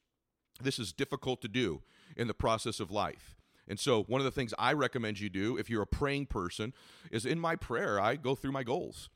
This 0.62 0.78
is 0.78 0.92
difficult 0.92 1.40
to 1.42 1.48
do 1.48 1.82
in 2.18 2.28
the 2.28 2.34
process 2.34 2.80
of 2.80 2.90
life. 2.90 3.36
And 3.68 3.78
so, 3.78 4.02
one 4.04 4.20
of 4.20 4.24
the 4.24 4.30
things 4.30 4.54
I 4.58 4.72
recommend 4.72 5.20
you 5.20 5.28
do 5.28 5.56
if 5.56 5.68
you're 5.68 5.82
a 5.82 5.86
praying 5.86 6.26
person 6.26 6.72
is 7.10 7.26
in 7.26 7.38
my 7.38 7.54
prayer, 7.54 8.00
I 8.00 8.16
go 8.16 8.34
through 8.34 8.52
my 8.52 8.62
goals. 8.62 9.10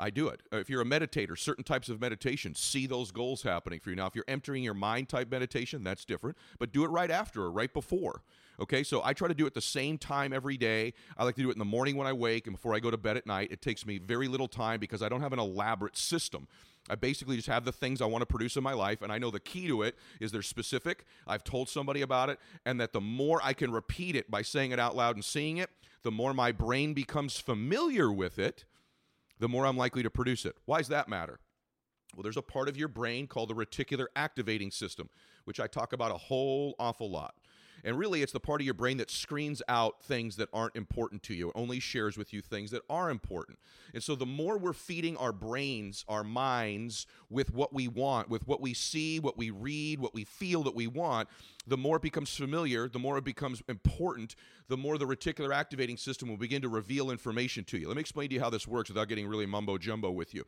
I 0.00 0.10
do 0.10 0.28
it. 0.28 0.42
If 0.52 0.70
you're 0.70 0.80
a 0.80 0.86
meditator, 0.86 1.36
certain 1.36 1.64
types 1.64 1.88
of 1.88 2.00
meditation, 2.00 2.54
see 2.54 2.86
those 2.86 3.10
goals 3.10 3.42
happening 3.42 3.80
for 3.80 3.90
you. 3.90 3.96
Now, 3.96 4.06
if 4.06 4.14
you're 4.14 4.24
entering 4.28 4.62
your 4.62 4.74
mind 4.74 5.08
type 5.08 5.28
meditation, 5.28 5.82
that's 5.82 6.04
different, 6.04 6.36
but 6.58 6.72
do 6.72 6.84
it 6.84 6.88
right 6.88 7.10
after 7.10 7.42
or 7.42 7.50
right 7.50 7.72
before. 7.72 8.22
Okay, 8.60 8.84
so 8.84 9.02
I 9.04 9.12
try 9.12 9.26
to 9.26 9.34
do 9.34 9.46
it 9.46 9.54
the 9.54 9.60
same 9.60 9.98
time 9.98 10.32
every 10.32 10.56
day. 10.56 10.94
I 11.16 11.24
like 11.24 11.34
to 11.34 11.42
do 11.42 11.48
it 11.48 11.54
in 11.54 11.58
the 11.58 11.64
morning 11.64 11.96
when 11.96 12.06
I 12.06 12.12
wake 12.12 12.46
and 12.46 12.54
before 12.54 12.74
I 12.74 12.80
go 12.80 12.92
to 12.92 12.96
bed 12.96 13.16
at 13.16 13.26
night. 13.26 13.50
It 13.50 13.60
takes 13.60 13.84
me 13.84 13.98
very 13.98 14.28
little 14.28 14.48
time 14.48 14.78
because 14.78 15.02
I 15.02 15.08
don't 15.08 15.20
have 15.20 15.32
an 15.32 15.40
elaborate 15.40 15.96
system. 15.96 16.46
I 16.88 16.94
basically 16.94 17.36
just 17.36 17.48
have 17.48 17.64
the 17.64 17.72
things 17.72 18.00
I 18.00 18.06
want 18.06 18.22
to 18.22 18.26
produce 18.26 18.56
in 18.56 18.62
my 18.62 18.72
life, 18.72 19.02
and 19.02 19.12
I 19.12 19.18
know 19.18 19.30
the 19.30 19.40
key 19.40 19.66
to 19.68 19.82
it 19.82 19.96
is 20.20 20.32
they're 20.32 20.42
specific. 20.42 21.04
I've 21.26 21.44
told 21.44 21.68
somebody 21.68 22.02
about 22.02 22.30
it, 22.30 22.38
and 22.64 22.80
that 22.80 22.92
the 22.92 23.00
more 23.00 23.40
I 23.42 23.52
can 23.52 23.70
repeat 23.70 24.16
it 24.16 24.30
by 24.30 24.42
saying 24.42 24.70
it 24.70 24.78
out 24.78 24.96
loud 24.96 25.16
and 25.16 25.24
seeing 25.24 25.58
it, 25.58 25.70
the 26.02 26.10
more 26.10 26.32
my 26.32 26.52
brain 26.52 26.94
becomes 26.94 27.38
familiar 27.38 28.12
with 28.12 28.38
it 28.38 28.64
the 29.38 29.48
more 29.48 29.66
I'm 29.66 29.76
likely 29.76 30.02
to 30.02 30.10
produce 30.10 30.44
it. 30.44 30.56
Why 30.64 30.78
does 30.78 30.88
that 30.88 31.08
matter? 31.08 31.40
Well, 32.14 32.22
there's 32.22 32.36
a 32.36 32.42
part 32.42 32.68
of 32.68 32.76
your 32.76 32.88
brain 32.88 33.26
called 33.26 33.50
the 33.50 33.54
reticular 33.54 34.06
activating 34.16 34.70
system, 34.70 35.10
which 35.44 35.60
I 35.60 35.66
talk 35.66 35.92
about 35.92 36.10
a 36.10 36.16
whole 36.16 36.74
awful 36.78 37.10
lot. 37.10 37.34
And 37.84 37.98
really, 37.98 38.22
it's 38.22 38.32
the 38.32 38.40
part 38.40 38.60
of 38.60 38.64
your 38.64 38.74
brain 38.74 38.96
that 38.98 39.10
screens 39.10 39.62
out 39.68 40.02
things 40.02 40.36
that 40.36 40.48
aren't 40.52 40.76
important 40.76 41.22
to 41.24 41.34
you, 41.34 41.52
only 41.54 41.80
shares 41.80 42.16
with 42.16 42.32
you 42.32 42.40
things 42.40 42.70
that 42.70 42.82
are 42.90 43.10
important. 43.10 43.58
And 43.94 44.02
so, 44.02 44.14
the 44.14 44.26
more 44.26 44.58
we're 44.58 44.72
feeding 44.72 45.16
our 45.16 45.32
brains, 45.32 46.04
our 46.08 46.24
minds, 46.24 47.06
with 47.30 47.52
what 47.52 47.72
we 47.72 47.88
want, 47.88 48.28
with 48.28 48.46
what 48.46 48.60
we 48.60 48.74
see, 48.74 49.20
what 49.20 49.38
we 49.38 49.50
read, 49.50 50.00
what 50.00 50.14
we 50.14 50.24
feel 50.24 50.62
that 50.64 50.74
we 50.74 50.86
want, 50.86 51.28
the 51.66 51.76
more 51.76 51.96
it 51.96 52.02
becomes 52.02 52.34
familiar, 52.34 52.88
the 52.88 52.98
more 52.98 53.18
it 53.18 53.24
becomes 53.24 53.62
important, 53.68 54.34
the 54.68 54.76
more 54.76 54.98
the 54.98 55.06
reticular 55.06 55.54
activating 55.54 55.96
system 55.96 56.28
will 56.28 56.36
begin 56.36 56.62
to 56.62 56.68
reveal 56.68 57.10
information 57.10 57.64
to 57.64 57.78
you. 57.78 57.88
Let 57.88 57.96
me 57.96 58.00
explain 58.00 58.28
to 58.30 58.34
you 58.34 58.40
how 58.40 58.50
this 58.50 58.66
works 58.66 58.90
without 58.90 59.08
getting 59.08 59.26
really 59.26 59.46
mumbo 59.46 59.78
jumbo 59.78 60.10
with 60.10 60.34
you. 60.34 60.44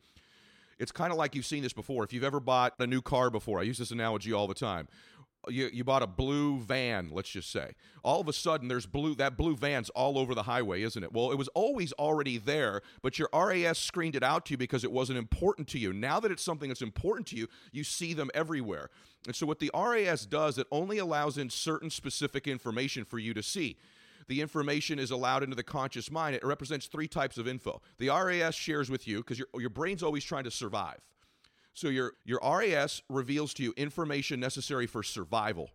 It's 0.79 0.91
kind 0.91 1.11
of 1.11 1.17
like 1.19 1.35
you've 1.35 1.45
seen 1.45 1.61
this 1.61 1.73
before. 1.73 2.03
If 2.03 2.11
you've 2.11 2.23
ever 2.23 2.39
bought 2.39 2.73
a 2.79 2.87
new 2.87 3.03
car 3.03 3.29
before, 3.29 3.59
I 3.59 3.63
use 3.63 3.77
this 3.77 3.91
analogy 3.91 4.33
all 4.33 4.47
the 4.47 4.55
time 4.55 4.87
you, 5.49 5.69
you 5.73 5.83
bought 5.83 6.03
a 6.03 6.07
blue 6.07 6.59
van, 6.59 7.09
let's 7.11 7.29
just 7.29 7.51
say. 7.51 7.71
All 8.03 8.21
of 8.21 8.27
a 8.27 8.33
sudden, 8.33 8.67
there's 8.67 8.85
blue. 8.85 9.15
That 9.15 9.37
blue 9.37 9.55
van's 9.55 9.89
all 9.89 10.17
over 10.17 10.35
the 10.35 10.43
highway, 10.43 10.83
isn't 10.83 11.03
it? 11.03 11.11
Well, 11.11 11.31
it 11.31 11.37
was 11.37 11.47
always 11.49 11.91
already 11.93 12.37
there, 12.37 12.81
but 13.01 13.17
your 13.17 13.29
RAS 13.33 13.79
screened 13.79 14.15
it 14.15 14.23
out 14.23 14.45
to 14.45 14.51
you 14.51 14.57
because 14.57 14.83
it 14.83 14.91
wasn't 14.91 15.17
important 15.17 15.67
to 15.69 15.79
you. 15.79 15.93
Now 15.93 16.19
that 16.19 16.31
it's 16.31 16.43
something 16.43 16.69
that's 16.69 16.81
important 16.81 17.27
to 17.27 17.35
you, 17.35 17.47
you 17.71 17.83
see 17.83 18.13
them 18.13 18.29
everywhere. 18.33 18.89
And 19.25 19.35
so, 19.35 19.45
what 19.45 19.59
the 19.59 19.71
RAS 19.73 20.25
does, 20.25 20.57
it 20.57 20.67
only 20.71 20.99
allows 20.99 21.37
in 21.37 21.49
certain 21.49 21.89
specific 21.89 22.47
information 22.47 23.03
for 23.05 23.19
you 23.19 23.33
to 23.33 23.43
see. 23.43 23.77
The 24.27 24.41
information 24.41 24.99
is 24.99 25.11
allowed 25.11 25.43
into 25.43 25.55
the 25.55 25.63
conscious 25.63 26.11
mind. 26.11 26.35
It 26.35 26.45
represents 26.45 26.85
three 26.85 27.07
types 27.07 27.37
of 27.37 27.47
info. 27.47 27.81
The 27.97 28.09
RAS 28.09 28.55
shares 28.55 28.89
with 28.89 29.07
you 29.07 29.17
because 29.17 29.39
your, 29.39 29.47
your 29.55 29.69
brain's 29.69 30.03
always 30.03 30.23
trying 30.23 30.43
to 30.45 30.51
survive. 30.51 30.99
So 31.73 31.87
your 31.89 32.13
your 32.25 32.39
RAS 32.43 33.01
reveals 33.09 33.53
to 33.55 33.63
you 33.63 33.73
information 33.77 34.39
necessary 34.39 34.87
for 34.87 35.03
survival. 35.03 35.69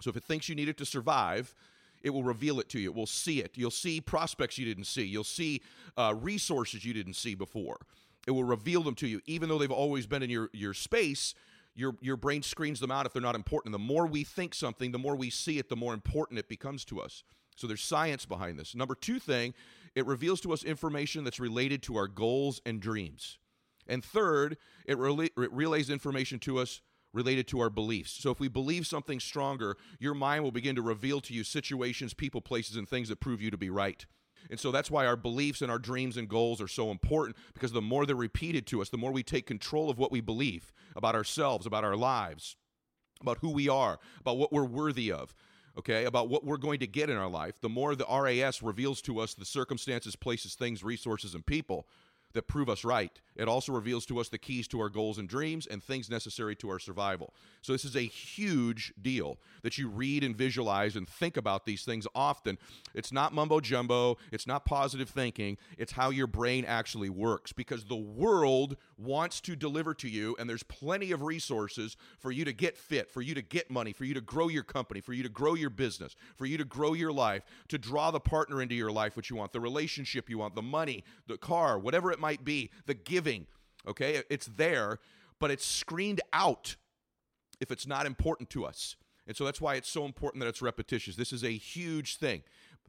So 0.00 0.10
if 0.10 0.16
it 0.16 0.24
thinks 0.24 0.48
you 0.48 0.54
need 0.54 0.68
it 0.68 0.76
to 0.78 0.84
survive, 0.84 1.54
it 2.02 2.10
will 2.10 2.24
reveal 2.24 2.60
it 2.60 2.68
to 2.70 2.78
you. 2.78 2.90
It 2.90 2.94
will 2.94 3.06
see 3.06 3.40
it. 3.40 3.52
You'll 3.54 3.70
see 3.70 4.00
prospects 4.00 4.58
you 4.58 4.64
didn't 4.64 4.84
see. 4.84 5.04
You'll 5.04 5.24
see 5.24 5.62
uh, 5.96 6.14
resources 6.20 6.84
you 6.84 6.92
didn't 6.92 7.14
see 7.14 7.34
before. 7.34 7.78
It 8.26 8.32
will 8.32 8.44
reveal 8.44 8.82
them 8.82 8.94
to 8.96 9.06
you, 9.06 9.20
even 9.26 9.48
though 9.48 9.58
they've 9.58 9.70
always 9.70 10.06
been 10.06 10.22
in 10.22 10.30
your 10.30 10.50
your 10.52 10.74
space. 10.74 11.34
Your 11.76 11.96
your 12.00 12.16
brain 12.16 12.42
screens 12.42 12.78
them 12.78 12.90
out 12.90 13.06
if 13.06 13.12
they're 13.12 13.22
not 13.22 13.34
important. 13.34 13.72
The 13.72 13.78
more 13.78 14.06
we 14.06 14.22
think 14.22 14.54
something, 14.54 14.92
the 14.92 14.98
more 14.98 15.16
we 15.16 15.30
see 15.30 15.58
it, 15.58 15.68
the 15.68 15.76
more 15.76 15.94
important 15.94 16.38
it 16.38 16.48
becomes 16.48 16.84
to 16.86 17.00
us. 17.00 17.24
So 17.56 17.66
there's 17.66 17.82
science 17.82 18.26
behind 18.26 18.58
this. 18.58 18.74
Number 18.74 18.94
two 18.94 19.18
thing, 19.18 19.54
it 19.94 20.06
reveals 20.06 20.40
to 20.42 20.52
us 20.52 20.64
information 20.64 21.24
that's 21.24 21.40
related 21.40 21.82
to 21.84 21.96
our 21.96 22.08
goals 22.08 22.60
and 22.66 22.80
dreams. 22.80 23.38
And 23.86 24.04
third, 24.04 24.56
it, 24.86 24.98
rela- 24.98 25.30
it 25.36 25.52
relays 25.52 25.90
information 25.90 26.38
to 26.40 26.58
us 26.58 26.80
related 27.12 27.46
to 27.48 27.60
our 27.60 27.70
beliefs. 27.70 28.10
So 28.12 28.30
if 28.30 28.40
we 28.40 28.48
believe 28.48 28.86
something 28.86 29.20
stronger, 29.20 29.76
your 30.00 30.14
mind 30.14 30.42
will 30.42 30.50
begin 30.50 30.74
to 30.76 30.82
reveal 30.82 31.20
to 31.22 31.32
you 31.32 31.44
situations, 31.44 32.12
people, 32.12 32.40
places, 32.40 32.76
and 32.76 32.88
things 32.88 33.08
that 33.08 33.20
prove 33.20 33.40
you 33.40 33.50
to 33.50 33.56
be 33.56 33.70
right. 33.70 34.04
And 34.50 34.60
so 34.60 34.70
that's 34.70 34.90
why 34.90 35.06
our 35.06 35.16
beliefs 35.16 35.62
and 35.62 35.70
our 35.70 35.78
dreams 35.78 36.16
and 36.16 36.28
goals 36.28 36.60
are 36.60 36.68
so 36.68 36.90
important 36.90 37.36
because 37.54 37.72
the 37.72 37.80
more 37.80 38.04
they're 38.04 38.16
repeated 38.16 38.66
to 38.66 38.82
us, 38.82 38.90
the 38.90 38.98
more 38.98 39.12
we 39.12 39.22
take 39.22 39.46
control 39.46 39.88
of 39.88 39.98
what 39.98 40.12
we 40.12 40.20
believe 40.20 40.72
about 40.96 41.14
ourselves, 41.14 41.66
about 41.66 41.84
our 41.84 41.96
lives, 41.96 42.56
about 43.20 43.38
who 43.38 43.50
we 43.50 43.68
are, 43.68 43.98
about 44.20 44.36
what 44.36 44.52
we're 44.52 44.64
worthy 44.64 45.10
of, 45.10 45.34
okay, 45.78 46.04
about 46.04 46.28
what 46.28 46.44
we're 46.44 46.58
going 46.58 46.80
to 46.80 46.86
get 46.86 47.08
in 47.08 47.16
our 47.16 47.30
life, 47.30 47.54
the 47.60 47.68
more 47.68 47.94
the 47.94 48.06
RAS 48.10 48.62
reveals 48.62 49.00
to 49.02 49.18
us 49.18 49.34
the 49.34 49.46
circumstances, 49.46 50.14
places, 50.14 50.54
things, 50.54 50.84
resources, 50.84 51.34
and 51.34 51.46
people 51.46 51.86
that 52.34 52.46
prove 52.46 52.68
us 52.68 52.84
right. 52.84 53.20
It 53.36 53.48
also 53.48 53.72
reveals 53.72 54.06
to 54.06 54.20
us 54.20 54.28
the 54.28 54.38
keys 54.38 54.68
to 54.68 54.80
our 54.80 54.88
goals 54.88 55.18
and 55.18 55.28
dreams 55.28 55.66
and 55.66 55.82
things 55.82 56.10
necessary 56.10 56.54
to 56.56 56.70
our 56.70 56.78
survival. 56.78 57.34
So, 57.62 57.72
this 57.72 57.84
is 57.84 57.96
a 57.96 58.02
huge 58.02 58.92
deal 59.00 59.38
that 59.62 59.78
you 59.78 59.88
read 59.88 60.22
and 60.22 60.36
visualize 60.36 60.94
and 60.94 61.08
think 61.08 61.36
about 61.36 61.64
these 61.64 61.84
things 61.84 62.06
often. 62.14 62.58
It's 62.94 63.12
not 63.12 63.32
mumbo 63.32 63.60
jumbo, 63.60 64.18
it's 64.30 64.46
not 64.46 64.64
positive 64.64 65.08
thinking, 65.08 65.56
it's 65.78 65.92
how 65.92 66.10
your 66.10 66.26
brain 66.26 66.64
actually 66.64 67.08
works 67.08 67.52
because 67.52 67.84
the 67.84 67.96
world 67.96 68.76
wants 68.96 69.40
to 69.42 69.56
deliver 69.56 69.94
to 69.94 70.08
you, 70.08 70.36
and 70.38 70.48
there's 70.48 70.62
plenty 70.62 71.10
of 71.12 71.22
resources 71.22 71.96
for 72.18 72.30
you 72.30 72.44
to 72.44 72.52
get 72.52 72.76
fit, 72.76 73.10
for 73.10 73.22
you 73.22 73.34
to 73.34 73.42
get 73.42 73.70
money, 73.70 73.92
for 73.92 74.04
you 74.04 74.14
to 74.14 74.20
grow 74.20 74.48
your 74.48 74.62
company, 74.62 75.00
for 75.00 75.12
you 75.12 75.22
to 75.22 75.28
grow 75.28 75.54
your 75.54 75.70
business, 75.70 76.14
for 76.36 76.46
you 76.46 76.58
to 76.58 76.64
grow 76.64 76.92
your 76.92 77.12
life, 77.12 77.42
to 77.68 77.78
draw 77.78 78.10
the 78.10 78.20
partner 78.20 78.62
into 78.62 78.74
your 78.74 78.92
life, 78.92 79.16
which 79.16 79.30
you 79.30 79.36
want, 79.36 79.52
the 79.52 79.60
relationship 79.60 80.28
you 80.28 80.38
want, 80.38 80.54
the 80.54 80.62
money, 80.62 81.04
the 81.26 81.38
car, 81.38 81.78
whatever 81.78 82.12
it 82.12 82.20
might 82.24 82.42
be, 82.42 82.70
the 82.86 82.94
giving. 82.94 83.46
Okay, 83.86 84.22
it's 84.30 84.46
there, 84.46 84.98
but 85.38 85.50
it's 85.50 85.66
screened 85.66 86.22
out 86.32 86.76
if 87.60 87.70
it's 87.70 87.86
not 87.86 88.06
important 88.06 88.48
to 88.50 88.64
us. 88.64 88.96
And 89.26 89.36
so 89.36 89.44
that's 89.44 89.60
why 89.60 89.74
it's 89.74 89.90
so 89.90 90.06
important 90.06 90.40
that 90.40 90.48
it's 90.48 90.62
repetitious. 90.62 91.16
This 91.16 91.34
is 91.34 91.44
a 91.44 91.50
huge 91.50 92.16
thing. 92.16 92.42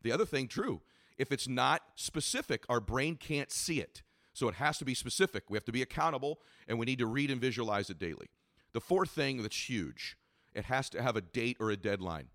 The 0.04 0.14
other 0.14 0.26
thing, 0.26 0.48
true, 0.48 0.82
if 1.18 1.34
it's 1.34 1.50
not 1.50 1.82
specific, 1.96 2.64
our 2.70 2.80
brain 2.80 3.18
can't 3.18 3.52
see 3.52 3.82
it. 3.82 4.04
So 4.32 4.48
it 4.48 4.56
has 4.56 4.78
to 4.78 4.86
be 4.86 4.94
specific. 4.94 5.44
We 5.50 5.58
have 5.58 5.66
to 5.66 5.74
be 5.74 5.82
accountable 5.82 6.40
and 6.68 6.80
we 6.80 6.86
need 6.86 7.00
to 7.00 7.08
read 7.08 7.30
and 7.30 7.42
visualize 7.42 7.90
it 7.90 8.00
daily. 8.00 8.30
The 8.72 8.82
fourth 8.82 9.12
thing 9.12 9.42
that's 9.42 9.70
huge, 9.70 10.18
it 10.54 10.66
has 10.66 10.90
to 10.92 11.02
have 11.02 11.18
a 11.18 11.22
date 11.22 11.58
or 11.60 11.72
a 11.72 11.78
deadline. 11.78 12.28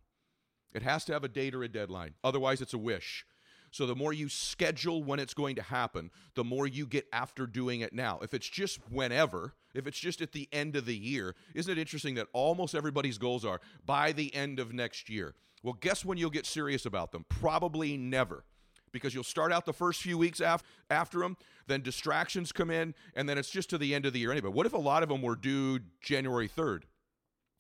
It 0.73 0.83
has 0.83 1.05
to 1.07 1.13
have 1.15 1.25
a 1.25 1.29
date 1.29 1.55
or 1.55 1.63
a 1.63 1.69
deadline. 1.69 2.15
Otherwise, 2.23 2.61
it's 2.61 2.75
a 2.75 2.79
wish. 2.79 3.25
So 3.71 3.87
the 3.87 3.95
more 3.95 4.13
you 4.13 4.29
schedule 4.29 5.03
when 5.03 5.21
it's 5.21 5.35
going 5.35 5.57
to 5.57 5.63
happen, 5.63 6.11
the 6.35 6.43
more 6.43 6.67
you 6.67 6.87
get 6.87 7.07
after 7.13 7.47
doing 7.47 7.81
it 7.81 7.93
now. 7.93 8.19
If 8.21 8.35
it's 8.35 8.49
just 8.49 8.81
whenever, 8.91 9.55
if 9.75 9.87
it's 9.87 9.99
just 9.99 10.21
at 10.21 10.33
the 10.33 10.49
end 10.53 10.75
of 10.75 10.87
the 10.87 10.97
year, 10.97 11.37
isn't 11.55 11.71
it 11.71 11.79
interesting 11.79 12.17
that 12.17 12.27
almost 12.33 12.75
everybody's 12.75 13.19
goals 13.19 13.45
are 13.45 13.61
by 13.87 14.13
the 14.13 14.35
end 14.35 14.59
of 14.59 14.73
next 14.73 15.09
year? 15.09 15.35
Well, 15.63 15.75
guess 15.75 16.05
when 16.05 16.19
you'll 16.19 16.31
get 16.31 16.47
serious 16.47 16.85
about 16.85 17.13
them? 17.13 17.25
Probably 17.29 17.97
never. 17.97 18.45
Because 18.93 19.15
you'll 19.15 19.23
start 19.23 19.53
out 19.53 19.67
the 19.67 19.73
first 19.73 20.03
few 20.03 20.19
weeks 20.19 20.41
af- 20.41 20.65
after 20.91 21.21
them, 21.21 21.37
then 21.69 21.81
distractions 21.81 22.51
come 22.51 22.71
in, 22.71 22.95
and 23.15 23.29
then 23.29 23.39
it's 23.39 23.51
just 23.51 23.71
to 23.71 23.79
the 23.79 23.95
end 23.95 24.05
of 24.05 24.13
the 24.13 24.19
year 24.19 24.33
anyway. 24.33 24.51
What 24.51 24.67
if 24.67 24.73
a 24.73 24.79
lot 24.79 25.05
of 25.05 25.09
them 25.09 25.23
were 25.23 25.37
due 25.37 25.79
January 26.01 26.49
3rd, 26.49 26.83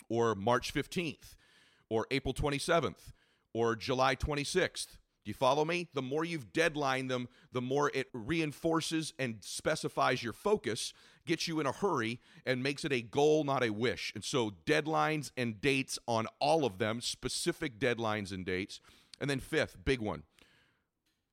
or 0.08 0.34
March 0.34 0.74
15th, 0.74 1.36
or 1.88 2.08
April 2.10 2.34
27th, 2.34 3.12
or 3.54 3.76
July 3.76 4.16
26th? 4.16 4.96
Do 5.24 5.30
you 5.30 5.34
follow 5.34 5.64
me? 5.64 5.88
The 5.92 6.02
more 6.02 6.24
you've 6.24 6.52
deadline 6.52 7.08
them, 7.08 7.28
the 7.52 7.60
more 7.60 7.90
it 7.92 8.08
reinforces 8.14 9.12
and 9.18 9.36
specifies 9.40 10.22
your 10.22 10.32
focus, 10.32 10.94
gets 11.26 11.46
you 11.46 11.60
in 11.60 11.66
a 11.66 11.72
hurry, 11.72 12.20
and 12.46 12.62
makes 12.62 12.84
it 12.86 12.92
a 12.92 13.02
goal, 13.02 13.44
not 13.44 13.62
a 13.62 13.70
wish. 13.70 14.12
And 14.14 14.24
so, 14.24 14.52
deadlines 14.64 15.30
and 15.36 15.60
dates 15.60 15.98
on 16.08 16.26
all 16.38 16.64
of 16.64 16.78
them, 16.78 17.02
specific 17.02 17.78
deadlines 17.78 18.32
and 18.32 18.46
dates. 18.46 18.80
And 19.20 19.28
then, 19.28 19.40
fifth, 19.40 19.76
big 19.84 20.00
one, 20.00 20.22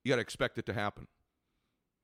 you 0.03 0.11
got 0.11 0.17
to 0.17 0.21
expect 0.21 0.57
it 0.57 0.65
to 0.65 0.73
happen. 0.73 1.07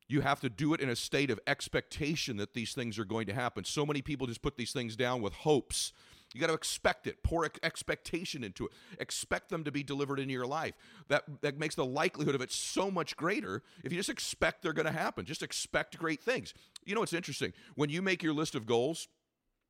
You 0.08 0.22
have 0.22 0.40
to 0.42 0.50
do 0.50 0.74
it 0.74 0.80
in 0.80 0.90
a 0.90 0.96
state 0.96 1.32
of 1.32 1.40
expectation 1.48 2.38
that 2.38 2.54
these 2.54 2.74
things 2.74 2.98
are 2.98 3.06
going 3.06 3.28
to 3.28 3.34
happen. 3.34 3.66
So 3.66 3.86
many 3.86 4.02
people 4.02 4.28
just 4.28 4.42
put 4.42 4.58
these 4.58 4.72
things 4.72 4.96
down 4.96 5.22
with 5.22 5.34
hopes 5.34 5.92
you 6.34 6.42
got 6.42 6.48
to 6.48 6.54
expect 6.54 7.08
it. 7.08 7.24
Pour 7.24 7.50
expectation 7.64 8.44
into 8.44 8.66
it. 8.66 8.74
Expect 9.00 9.50
them 9.50 9.64
to 9.64 9.72
be 9.72 9.84
delivered 9.84 10.20
into 10.20 10.34
your 10.34 10.46
life. 10.46 10.74
That 11.08 11.24
that 11.42 11.58
makes 11.58 11.76
the 11.76 11.86
likelihood 11.86 12.36
of 12.36 12.42
it 12.42 12.52
so 12.52 12.90
much 12.90 13.16
greater 13.16 13.64
if 13.84 13.92
you 13.92 13.98
just 13.98 14.10
expect 14.10 14.62
they're 14.62 14.74
going 14.74 14.86
to 14.86 14.92
happen. 14.92 15.26
Just 15.26 15.44
expect 15.44 15.98
great 15.98 16.22
things. 16.22 16.54
You 16.86 16.96
know, 16.96 17.04
it's 17.04 17.14
interesting. 17.14 17.54
When 17.76 17.90
you 17.90 18.02
make 18.02 18.24
your 18.24 18.34
list 18.34 18.56
of 18.56 18.66
goals, 18.66 19.08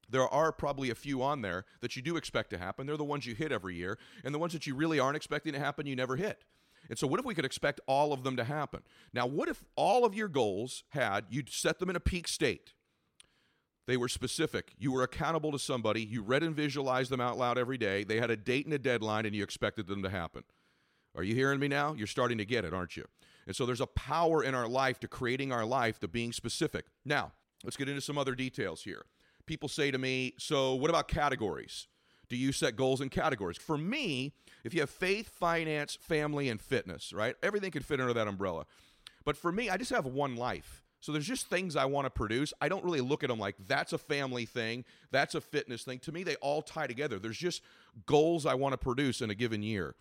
there 0.09 0.27
are 0.27 0.51
probably 0.51 0.89
a 0.89 0.95
few 0.95 1.23
on 1.23 1.41
there 1.41 1.65
that 1.81 1.95
you 1.95 2.01
do 2.01 2.17
expect 2.17 2.49
to 2.51 2.57
happen. 2.57 2.85
They're 2.85 2.97
the 2.97 3.03
ones 3.03 3.25
you 3.25 3.35
hit 3.35 3.51
every 3.51 3.75
year, 3.75 3.97
and 4.23 4.33
the 4.33 4.39
ones 4.39 4.53
that 4.53 4.67
you 4.67 4.75
really 4.75 4.99
aren't 4.99 5.15
expecting 5.15 5.53
to 5.53 5.59
happen, 5.59 5.85
you 5.85 5.95
never 5.95 6.15
hit. 6.15 6.43
And 6.89 6.97
so, 6.97 7.07
what 7.07 7.19
if 7.19 7.25
we 7.25 7.33
could 7.33 7.45
expect 7.45 7.79
all 7.87 8.11
of 8.13 8.23
them 8.23 8.35
to 8.37 8.43
happen? 8.43 8.81
Now, 9.13 9.25
what 9.25 9.47
if 9.47 9.63
all 9.75 10.05
of 10.05 10.13
your 10.13 10.27
goals 10.27 10.83
had, 10.89 11.25
you'd 11.29 11.49
set 11.49 11.79
them 11.79 11.89
in 11.89 11.95
a 11.95 12.01
peak 12.01 12.27
state? 12.27 12.73
They 13.85 13.97
were 13.97 14.07
specific. 14.07 14.73
You 14.77 14.91
were 14.91 15.03
accountable 15.03 15.51
to 15.51 15.59
somebody. 15.59 16.01
You 16.03 16.21
read 16.21 16.43
and 16.43 16.55
visualized 16.55 17.11
them 17.11 17.19
out 17.19 17.37
loud 17.37 17.57
every 17.57 17.77
day. 17.77 18.03
They 18.03 18.19
had 18.19 18.31
a 18.31 18.37
date 18.37 18.65
and 18.65 18.73
a 18.73 18.79
deadline, 18.79 19.25
and 19.25 19.35
you 19.35 19.43
expected 19.43 19.87
them 19.87 20.03
to 20.03 20.09
happen. 20.09 20.43
Are 21.15 21.23
you 21.23 21.35
hearing 21.35 21.59
me 21.59 21.67
now? 21.67 21.93
You're 21.93 22.07
starting 22.07 22.37
to 22.37 22.45
get 22.45 22.65
it, 22.65 22.73
aren't 22.73 22.95
you? 22.95 23.05
And 23.45 23.55
so 23.55 23.65
there's 23.65 23.81
a 23.81 23.87
power 23.87 24.43
in 24.43 24.55
our 24.55 24.67
life 24.67 24.99
to 25.01 25.07
creating 25.07 25.51
our 25.51 25.65
life 25.65 25.99
to 25.99 26.07
being 26.07 26.31
specific. 26.31 26.85
Now, 27.03 27.33
let's 27.63 27.77
get 27.77 27.89
into 27.89 28.01
some 28.01 28.17
other 28.17 28.35
details 28.35 28.83
here. 28.83 29.05
People 29.45 29.67
say 29.67 29.91
to 29.91 29.97
me, 29.97 30.33
so 30.37 30.75
what 30.75 30.89
about 30.89 31.07
categories? 31.09 31.87
Do 32.29 32.37
you 32.37 32.53
set 32.53 32.75
goals 32.77 33.01
in 33.01 33.09
categories? 33.09 33.57
For 33.57 33.77
me, 33.77 34.33
if 34.63 34.73
you 34.73 34.79
have 34.79 34.89
faith, 34.89 35.29
finance, 35.29 35.97
family, 35.99 36.47
and 36.47 36.59
fitness, 36.59 37.11
right? 37.11 37.35
Everything 37.43 37.69
can 37.69 37.83
fit 37.83 37.99
under 37.99 38.13
that 38.13 38.27
umbrella. 38.27 38.65
But 39.25 39.37
for 39.37 39.51
me, 39.51 39.69
I 39.69 39.77
just 39.77 39.91
have 39.91 40.05
one 40.05 40.35
life. 40.35 40.82
So 41.03 41.11
there's 41.11 41.27
just 41.27 41.47
things 41.47 41.75
I 41.75 41.83
want 41.83 42.05
to 42.05 42.09
produce. 42.09 42.53
I 42.61 42.69
don't 42.69 42.81
really 42.81 43.01
look 43.01 43.25
at 43.25 43.29
them 43.29 43.37
like 43.37 43.55
that's 43.67 43.91
a 43.91 43.97
family 43.97 44.45
thing, 44.45 44.85
that's 45.11 45.35
a 45.35 45.41
fitness 45.41 45.83
thing. 45.83 45.99
To 45.99 46.13
me, 46.13 46.23
they 46.23 46.35
all 46.35 46.61
tie 46.61 46.87
together. 46.87 47.19
There's 47.19 47.37
just 47.37 47.61
goals 48.05 48.45
I 48.45 48.53
want 48.53 48.71
to 48.71 48.77
produce 48.77 49.19
in 49.19 49.29
a 49.29 49.35
given 49.35 49.61
year. 49.63 49.95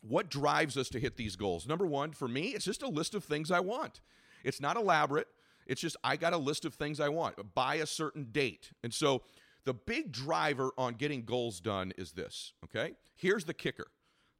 What 0.00 0.30
drives 0.30 0.76
us 0.76 0.88
to 0.90 1.00
hit 1.00 1.16
these 1.16 1.34
goals? 1.34 1.66
Number 1.66 1.84
one, 1.84 2.12
for 2.12 2.28
me, 2.28 2.50
it's 2.50 2.64
just 2.64 2.84
a 2.84 2.88
list 2.88 3.16
of 3.16 3.24
things 3.24 3.50
I 3.50 3.58
want. 3.58 4.00
It's 4.44 4.60
not 4.60 4.76
elaborate. 4.76 5.26
It's 5.66 5.80
just 5.80 5.96
I 6.04 6.14
got 6.14 6.32
a 6.32 6.38
list 6.38 6.64
of 6.64 6.74
things 6.74 7.00
I 7.00 7.08
want 7.08 7.34
by 7.52 7.74
a 7.74 7.86
certain 7.86 8.28
date. 8.30 8.70
And 8.84 8.94
so 8.94 9.22
the 9.64 9.74
big 9.74 10.12
driver 10.12 10.70
on 10.78 10.94
getting 10.94 11.24
goals 11.24 11.58
done 11.58 11.92
is 11.98 12.12
this, 12.12 12.52
okay? 12.66 12.92
Here's 13.16 13.44
the 13.44 13.54
kicker. 13.54 13.88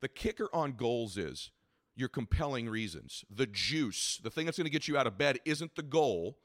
The 0.01 0.07
kicker 0.07 0.49
on 0.53 0.75
goals 0.75 1.17
is 1.17 1.51
your 1.97 2.09
compelling 2.09 2.69
reasons. 2.69 3.25
The 3.31 3.47
juice, 3.47 4.21
the 4.23 4.31
thing 4.31 4.47
that's 4.47 4.57
going 4.57 4.67
to 4.67 4.71
get 4.71 4.89
you 4.89 4.97
out 4.97 5.07
of 5.07 5.19
bed, 5.19 5.39
isn't 5.45 5.75
the 5.77 5.83
goal, 5.83 6.39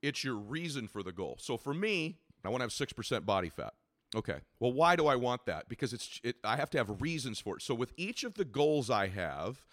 it's 0.00 0.24
your 0.24 0.34
reason 0.34 0.88
for 0.88 1.02
the 1.02 1.12
goal. 1.12 1.36
So 1.40 1.56
for 1.56 1.74
me, 1.74 2.18
I 2.44 2.48
want 2.48 2.60
to 2.60 2.64
have 2.64 2.88
6% 2.88 3.24
body 3.24 3.48
fat. 3.48 3.74
Okay. 4.14 4.38
Well, 4.60 4.72
why 4.72 4.96
do 4.96 5.06
I 5.06 5.16
want 5.16 5.46
that? 5.46 5.68
Because 5.68 5.92
it's 5.92 6.20
it, 6.22 6.36
I 6.44 6.56
have 6.56 6.70
to 6.70 6.78
have 6.78 7.00
reasons 7.00 7.40
for 7.40 7.56
it. 7.56 7.62
So 7.62 7.74
with 7.74 7.92
each 7.96 8.24
of 8.24 8.34
the 8.34 8.44
goals 8.44 8.90
I 8.90 9.08
have, 9.08 9.64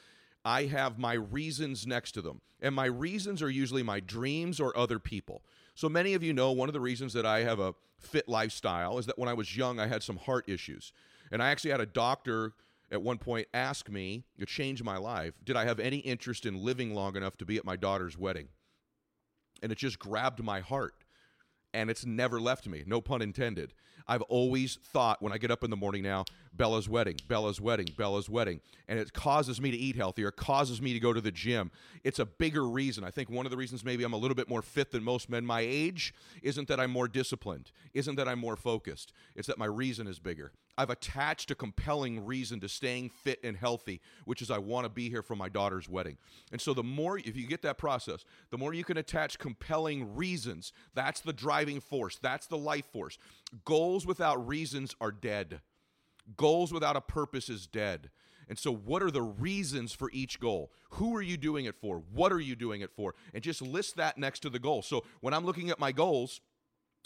I 0.45 0.65
have 0.65 0.97
my 0.97 1.13
reasons 1.13 1.85
next 1.85 2.13
to 2.13 2.21
them. 2.21 2.41
And 2.61 2.73
my 2.73 2.85
reasons 2.85 3.41
are 3.41 3.49
usually 3.49 3.83
my 3.83 3.99
dreams 3.99 4.59
or 4.59 4.75
other 4.77 4.97
people. 4.97 5.43
So 5.75 5.89
many 5.89 6.13
of 6.13 6.23
you 6.23 6.33
know 6.33 6.51
one 6.51 6.69
of 6.69 6.73
the 6.73 6.79
reasons 6.79 7.13
that 7.13 7.25
I 7.25 7.43
have 7.43 7.59
a 7.59 7.73
fit 7.97 8.29
lifestyle 8.29 8.97
is 8.97 9.05
that 9.07 9.19
when 9.19 9.27
I 9.27 9.33
was 9.33 9.57
young 9.57 9.79
I 9.79 9.87
had 9.87 10.03
some 10.03 10.17
heart 10.17 10.47
issues. 10.47 10.93
And 11.31 11.43
I 11.43 11.49
actually 11.49 11.71
had 11.71 11.81
a 11.81 11.85
doctor 11.85 12.53
at 12.91 13.01
one 13.01 13.17
point 13.17 13.47
ask 13.53 13.89
me, 13.89 14.23
to 14.39 14.45
change 14.45 14.83
my 14.83 14.97
life, 14.97 15.33
did 15.43 15.55
I 15.55 15.65
have 15.65 15.79
any 15.79 15.97
interest 15.97 16.45
in 16.45 16.63
living 16.63 16.93
long 16.93 17.15
enough 17.15 17.37
to 17.37 17.45
be 17.45 17.57
at 17.57 17.65
my 17.65 17.75
daughter's 17.75 18.17
wedding? 18.17 18.49
And 19.61 19.71
it 19.71 19.77
just 19.77 19.99
grabbed 19.99 20.43
my 20.43 20.59
heart 20.61 20.93
and 21.73 21.89
it's 21.89 22.05
never 22.05 22.39
left 22.39 22.67
me, 22.67 22.83
no 22.85 23.01
pun 23.01 23.21
intended. 23.21 23.73
I've 24.09 24.23
always 24.23 24.79
thought 24.91 25.21
when 25.21 25.31
I 25.31 25.37
get 25.37 25.51
up 25.51 25.63
in 25.63 25.69
the 25.69 25.77
morning 25.77 26.01
now, 26.01 26.25
Bella's 26.51 26.89
wedding, 26.89 27.17
Bella's 27.27 27.61
wedding, 27.61 27.87
Bella's 27.95 28.27
wedding. 28.27 28.59
And 28.87 28.97
it 28.97 29.13
causes 29.13 29.61
me 29.61 29.69
to 29.69 29.77
eat 29.77 29.95
healthier, 29.95 30.31
causes 30.31 30.81
me 30.81 30.93
to 30.93 30.99
go 30.99 31.13
to 31.13 31.21
the 31.21 31.31
gym. 31.31 31.69
It's 32.03 32.17
a 32.17 32.25
bigger 32.25 32.67
reason. 32.67 33.03
I 33.03 33.11
think 33.11 33.29
one 33.29 33.45
of 33.45 33.51
the 33.51 33.57
reasons 33.57 33.85
maybe 33.85 34.03
I'm 34.03 34.13
a 34.13 34.17
little 34.17 34.33
bit 34.33 34.49
more 34.49 34.63
fit 34.63 34.91
than 34.91 35.03
most 35.03 35.29
men 35.29 35.45
my 35.45 35.61
age 35.61 36.13
isn't 36.41 36.67
that 36.69 36.79
I'm 36.79 36.89
more 36.89 37.07
disciplined, 37.07 37.71
isn't 37.93 38.15
that 38.15 38.27
I'm 38.27 38.39
more 38.39 38.55
focused. 38.55 39.13
It's 39.35 39.47
that 39.47 39.59
my 39.59 39.67
reason 39.67 40.07
is 40.07 40.17
bigger. 40.17 40.51
I've 40.79 40.89
attached 40.89 41.51
a 41.51 41.55
compelling 41.55 42.25
reason 42.25 42.61
to 42.61 42.69
staying 42.69 43.09
fit 43.09 43.39
and 43.43 43.57
healthy, 43.57 43.99
which 44.23 44.41
is 44.41 44.49
I 44.49 44.59
want 44.59 44.85
to 44.85 44.89
be 44.89 45.09
here 45.09 45.21
for 45.21 45.35
my 45.35 45.49
daughter's 45.49 45.89
wedding. 45.89 46.17
And 46.53 46.61
so 46.61 46.73
the 46.73 46.83
more, 46.83 47.19
if 47.19 47.35
you 47.35 47.47
get 47.47 47.61
that 47.63 47.77
process, 47.77 48.23
the 48.49 48.57
more 48.57 48.73
you 48.73 48.85
can 48.85 48.97
attach 48.97 49.39
compelling 49.39 50.15
reasons, 50.15 50.71
that's 50.95 51.19
the 51.19 51.33
driving 51.33 51.81
force, 51.81 52.17
that's 52.21 52.47
the 52.47 52.57
life 52.57 52.85
force. 52.93 53.17
Goals 53.65 54.05
without 54.05 54.45
reasons 54.47 54.95
are 55.01 55.11
dead. 55.11 55.61
Goals 56.37 56.71
without 56.71 56.95
a 56.95 57.01
purpose 57.01 57.49
is 57.49 57.67
dead. 57.67 58.11
And 58.47 58.57
so, 58.57 58.73
what 58.73 59.03
are 59.03 59.11
the 59.11 59.21
reasons 59.21 59.93
for 59.93 60.09
each 60.11 60.39
goal? 60.39 60.71
Who 60.91 61.15
are 61.15 61.21
you 61.21 61.37
doing 61.37 61.65
it 61.65 61.75
for? 61.75 62.01
What 62.11 62.31
are 62.31 62.39
you 62.39 62.55
doing 62.55 62.81
it 62.81 62.91
for? 62.91 63.13
And 63.33 63.43
just 63.43 63.61
list 63.61 63.97
that 63.97 64.17
next 64.17 64.39
to 64.39 64.49
the 64.49 64.59
goal. 64.59 64.81
So, 64.81 65.05
when 65.21 65.33
I'm 65.33 65.45
looking 65.45 65.69
at 65.69 65.79
my 65.79 65.91
goals, 65.91 66.41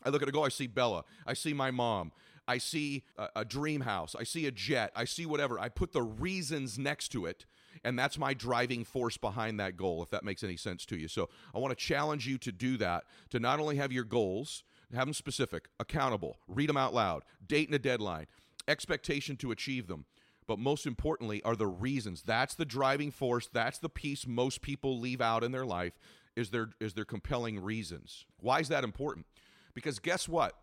I 0.05 0.09
look 0.09 0.21
at 0.21 0.27
a 0.27 0.31
goal, 0.31 0.45
I 0.45 0.50
see 0.50 0.67
Bella, 0.67 1.03
I 1.25 1.33
see 1.33 1.53
my 1.53 1.71
mom, 1.71 2.12
I 2.47 2.57
see 2.57 3.03
a, 3.17 3.29
a, 3.38 3.45
dream 3.45 3.81
house, 3.81 4.15
I 4.17 4.23
see 4.23 4.47
a 4.47 4.51
jet, 4.51 4.91
I 4.95 5.05
see 5.05 5.25
whatever. 5.25 5.59
I 5.59 5.69
put 5.69 5.93
the 5.93 6.01
reasons 6.01 6.77
next 6.77 7.09
to 7.09 7.25
it, 7.25 7.45
and 7.83 7.97
that's 7.97 8.17
my 8.17 8.33
driving 8.33 8.83
force 8.83 9.17
behind 9.17 9.59
that 9.59 9.77
goal, 9.77 10.03
if 10.03 10.09
that 10.09 10.23
makes 10.23 10.43
any 10.43 10.57
sense 10.57 10.85
to 10.88 10.97
you. 10.97 11.07
So 11.07 11.29
I 11.53 11.59
want 11.59 11.77
to 11.77 11.85
challenge 11.85 12.27
you 12.27 12.38
to 12.39 12.51
do 12.51 12.77
that, 12.77 13.05
to 13.29 13.39
not 13.39 13.59
only 13.59 13.77
have 13.77 13.91
your 13.91 14.03
goals, 14.03 14.63
have 14.95 15.07
them 15.07 15.13
specific, 15.13 15.67
accountable, 15.79 16.38
read 16.47 16.69
them 16.69 16.77
out 16.77 16.93
loud, 16.93 17.23
date 17.45 17.67
and 17.67 17.75
a 17.75 17.79
deadline, 17.79 18.27
expectation 18.67 19.35
to 19.38 19.51
achieve 19.51 19.88
them. 19.88 20.05
But 20.47 20.59
most 20.59 20.85
importantly, 20.85 21.41
are 21.43 21.55
the 21.55 21.67
reasons. 21.67 22.21
That's 22.23 22.55
the 22.55 22.65
driving 22.65 23.12
force. 23.12 23.50
That's 23.51 23.79
the 23.79 23.89
piece 23.89 24.27
most 24.27 24.62
people 24.62 25.00
leave 25.00 25.21
out 25.21 25.43
in 25.43 25.51
their 25.51 25.65
life 25.65 25.93
is 26.35 26.50
their 26.50 26.69
is 26.79 26.93
their 26.93 27.05
compelling 27.05 27.62
reasons. 27.62 28.25
Why 28.39 28.59
is 28.59 28.67
that 28.69 28.83
important? 28.83 29.25
Because 29.73 30.00
guess 30.00 30.27
what? 30.27 30.53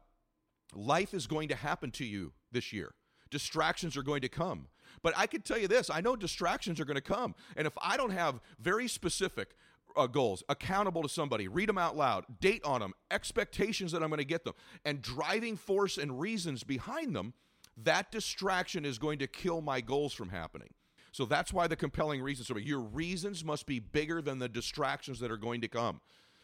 Life 0.74 1.14
is 1.14 1.26
going 1.26 1.48
to 1.48 1.54
happen 1.54 1.90
to 1.92 2.04
you 2.04 2.32
this 2.52 2.72
year. 2.72 2.92
Distractions 3.30 3.96
are 3.96 4.02
going 4.02 4.20
to 4.22 4.28
come. 4.28 4.68
But 5.02 5.14
I 5.16 5.26
can 5.26 5.42
tell 5.42 5.58
you 5.58 5.68
this 5.68 5.90
I 5.90 6.00
know 6.00 6.16
distractions 6.16 6.80
are 6.80 6.84
going 6.84 6.96
to 6.96 7.00
come. 7.00 7.34
And 7.56 7.66
if 7.66 7.72
I 7.80 7.96
don't 7.96 8.10
have 8.10 8.40
very 8.58 8.88
specific 8.88 9.54
uh, 9.96 10.06
goals, 10.06 10.42
accountable 10.48 11.02
to 11.02 11.08
somebody, 11.08 11.48
read 11.48 11.68
them 11.68 11.78
out 11.78 11.96
loud, 11.96 12.24
date 12.40 12.62
on 12.64 12.80
them, 12.80 12.92
expectations 13.10 13.92
that 13.92 14.02
I'm 14.02 14.08
going 14.08 14.18
to 14.18 14.24
get 14.24 14.44
them, 14.44 14.54
and 14.84 15.02
driving 15.02 15.56
force 15.56 15.98
and 15.98 16.20
reasons 16.20 16.64
behind 16.64 17.14
them, 17.14 17.34
that 17.76 18.10
distraction 18.12 18.84
is 18.84 18.98
going 18.98 19.18
to 19.20 19.26
kill 19.26 19.60
my 19.60 19.80
goals 19.80 20.12
from 20.12 20.28
happening. 20.28 20.70
So 21.12 21.24
that's 21.24 21.52
why 21.52 21.66
the 21.66 21.76
compelling 21.76 22.22
reasons 22.22 22.50
are 22.50 22.58
your 22.58 22.80
reasons 22.80 23.44
must 23.44 23.66
be 23.66 23.80
bigger 23.80 24.22
than 24.22 24.38
the 24.38 24.48
distractions 24.48 25.18
that 25.20 25.30
are 25.30 25.36
going 25.36 25.60
to 25.62 25.68
come. 25.68 26.00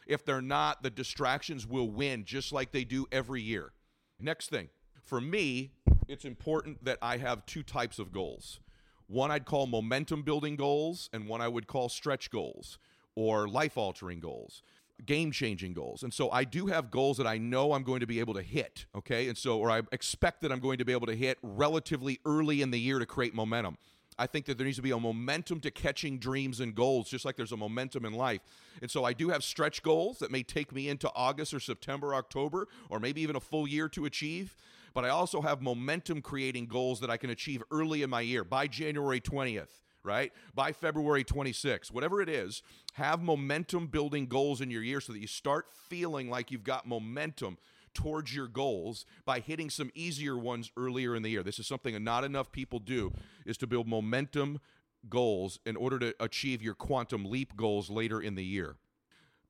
If 0.06 0.24
they're 0.24 0.42
not, 0.42 0.82
the 0.82 0.90
distractions 0.90 1.66
will 1.66 1.90
win 1.90 2.24
just 2.24 2.52
like 2.52 2.72
they 2.72 2.84
do 2.84 3.06
every 3.12 3.42
year. 3.42 3.72
Next 4.18 4.50
thing, 4.50 4.68
for 5.02 5.20
me, 5.20 5.72
it's 6.08 6.24
important 6.24 6.84
that 6.84 6.98
I 7.02 7.18
have 7.18 7.46
two 7.46 7.62
types 7.62 7.98
of 7.98 8.12
goals. 8.12 8.60
One 9.08 9.30
I'd 9.30 9.44
call 9.44 9.66
momentum 9.66 10.22
building 10.22 10.56
goals, 10.56 11.08
and 11.12 11.28
one 11.28 11.40
I 11.40 11.48
would 11.48 11.66
call 11.66 11.88
stretch 11.88 12.30
goals 12.30 12.78
or 13.16 13.48
life 13.48 13.76
altering 13.76 14.20
goals, 14.20 14.62
game 15.04 15.32
changing 15.32 15.72
goals. 15.72 16.04
And 16.04 16.14
so 16.14 16.30
I 16.30 16.44
do 16.44 16.66
have 16.66 16.90
goals 16.90 17.16
that 17.16 17.26
I 17.26 17.38
know 17.38 17.72
I'm 17.72 17.82
going 17.82 18.00
to 18.00 18.06
be 18.06 18.20
able 18.20 18.34
to 18.34 18.42
hit, 18.42 18.86
okay? 18.94 19.28
And 19.28 19.36
so, 19.36 19.58
or 19.58 19.70
I 19.70 19.82
expect 19.90 20.42
that 20.42 20.52
I'm 20.52 20.60
going 20.60 20.78
to 20.78 20.84
be 20.84 20.92
able 20.92 21.08
to 21.08 21.16
hit 21.16 21.38
relatively 21.42 22.20
early 22.24 22.62
in 22.62 22.70
the 22.70 22.78
year 22.78 22.98
to 22.98 23.06
create 23.06 23.34
momentum. 23.34 23.78
I 24.18 24.26
think 24.26 24.46
that 24.46 24.56
there 24.56 24.64
needs 24.64 24.78
to 24.78 24.82
be 24.82 24.92
a 24.92 24.98
momentum 24.98 25.60
to 25.60 25.70
catching 25.70 26.18
dreams 26.18 26.60
and 26.60 26.74
goals, 26.74 27.08
just 27.08 27.24
like 27.24 27.36
there's 27.36 27.52
a 27.52 27.56
momentum 27.56 28.06
in 28.06 28.14
life. 28.14 28.40
And 28.80 28.90
so 28.90 29.04
I 29.04 29.12
do 29.12 29.28
have 29.28 29.44
stretch 29.44 29.82
goals 29.82 30.18
that 30.20 30.30
may 30.30 30.42
take 30.42 30.72
me 30.72 30.88
into 30.88 31.10
August 31.14 31.52
or 31.52 31.60
September, 31.60 32.14
October, 32.14 32.68
or 32.88 32.98
maybe 32.98 33.20
even 33.20 33.36
a 33.36 33.40
full 33.40 33.68
year 33.68 33.88
to 33.90 34.06
achieve. 34.06 34.56
But 34.94 35.04
I 35.04 35.10
also 35.10 35.42
have 35.42 35.60
momentum 35.60 36.22
creating 36.22 36.66
goals 36.66 37.00
that 37.00 37.10
I 37.10 37.18
can 37.18 37.28
achieve 37.28 37.62
early 37.70 38.02
in 38.02 38.08
my 38.08 38.22
year 38.22 38.44
by 38.44 38.66
January 38.66 39.20
20th 39.20 39.82
right? 40.06 40.32
By 40.54 40.72
February 40.72 41.24
26, 41.24 41.90
whatever 41.90 42.22
it 42.22 42.28
is, 42.28 42.62
have 42.94 43.22
momentum 43.22 43.88
building 43.88 44.26
goals 44.26 44.60
in 44.60 44.70
your 44.70 44.82
year 44.82 45.00
so 45.00 45.12
that 45.12 45.18
you 45.18 45.26
start 45.26 45.66
feeling 45.88 46.30
like 46.30 46.50
you've 46.50 46.64
got 46.64 46.86
momentum 46.86 47.58
towards 47.92 48.34
your 48.34 48.46
goals 48.46 49.04
by 49.24 49.40
hitting 49.40 49.70
some 49.70 49.90
easier 49.94 50.38
ones 50.38 50.70
earlier 50.76 51.16
in 51.16 51.22
the 51.22 51.30
year. 51.30 51.42
This 51.42 51.58
is 51.58 51.66
something 51.66 52.02
not 52.04 52.24
enough 52.24 52.52
people 52.52 52.78
do 52.78 53.12
is 53.44 53.56
to 53.58 53.66
build 53.66 53.88
momentum 53.88 54.60
goals 55.08 55.58
in 55.66 55.76
order 55.76 55.98
to 55.98 56.14
achieve 56.20 56.62
your 56.62 56.74
quantum 56.74 57.24
leap 57.24 57.56
goals 57.56 57.90
later 57.90 58.20
in 58.20 58.34
the 58.34 58.44
year. 58.44 58.76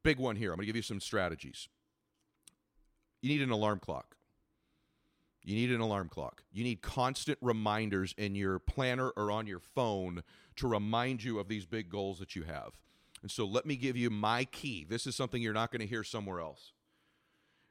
Big 0.03 0.19
one 0.19 0.37
here. 0.37 0.51
I'm 0.53 0.57
going 0.57 0.63
to 0.63 0.67
give 0.67 0.77
you 0.77 0.83
some 0.83 1.01
strategies. 1.01 1.69
You 3.21 3.29
need 3.29 3.43
an 3.43 3.51
alarm 3.51 3.81
clock. 3.81 4.17
You 5.43 5.55
need 5.55 5.71
an 5.71 5.81
alarm 5.81 6.09
clock. 6.09 6.43
You 6.53 6.65
need 6.65 6.83
constant 6.83 7.39
reminders 7.41 8.15
in 8.19 8.35
your 8.35 8.59
planner 8.59 9.11
or 9.17 9.31
on 9.31 9.47
your 9.47 9.61
phone 9.61 10.23
to 10.57 10.69
remind 10.69 11.23
you 11.23 11.39
of 11.39 11.49
these 11.49 11.67
big 11.67 11.89
goals 11.89 12.19
that 12.19 12.35
you 12.35 12.43
have. 12.45 12.73
And 13.23 13.31
so 13.31 13.45
let 13.45 13.67
me 13.67 13.77
give 13.77 13.97
you 13.97 14.11
my 14.11 14.45
key. 14.45 14.87
This 14.89 15.07
is 15.07 15.17
something 15.17 15.41
you're 15.43 15.53
not 15.53 15.71
going 15.71 15.81
to 15.81 15.87
hear 15.87 16.05
somewhere 16.05 16.41
else. 16.41 16.73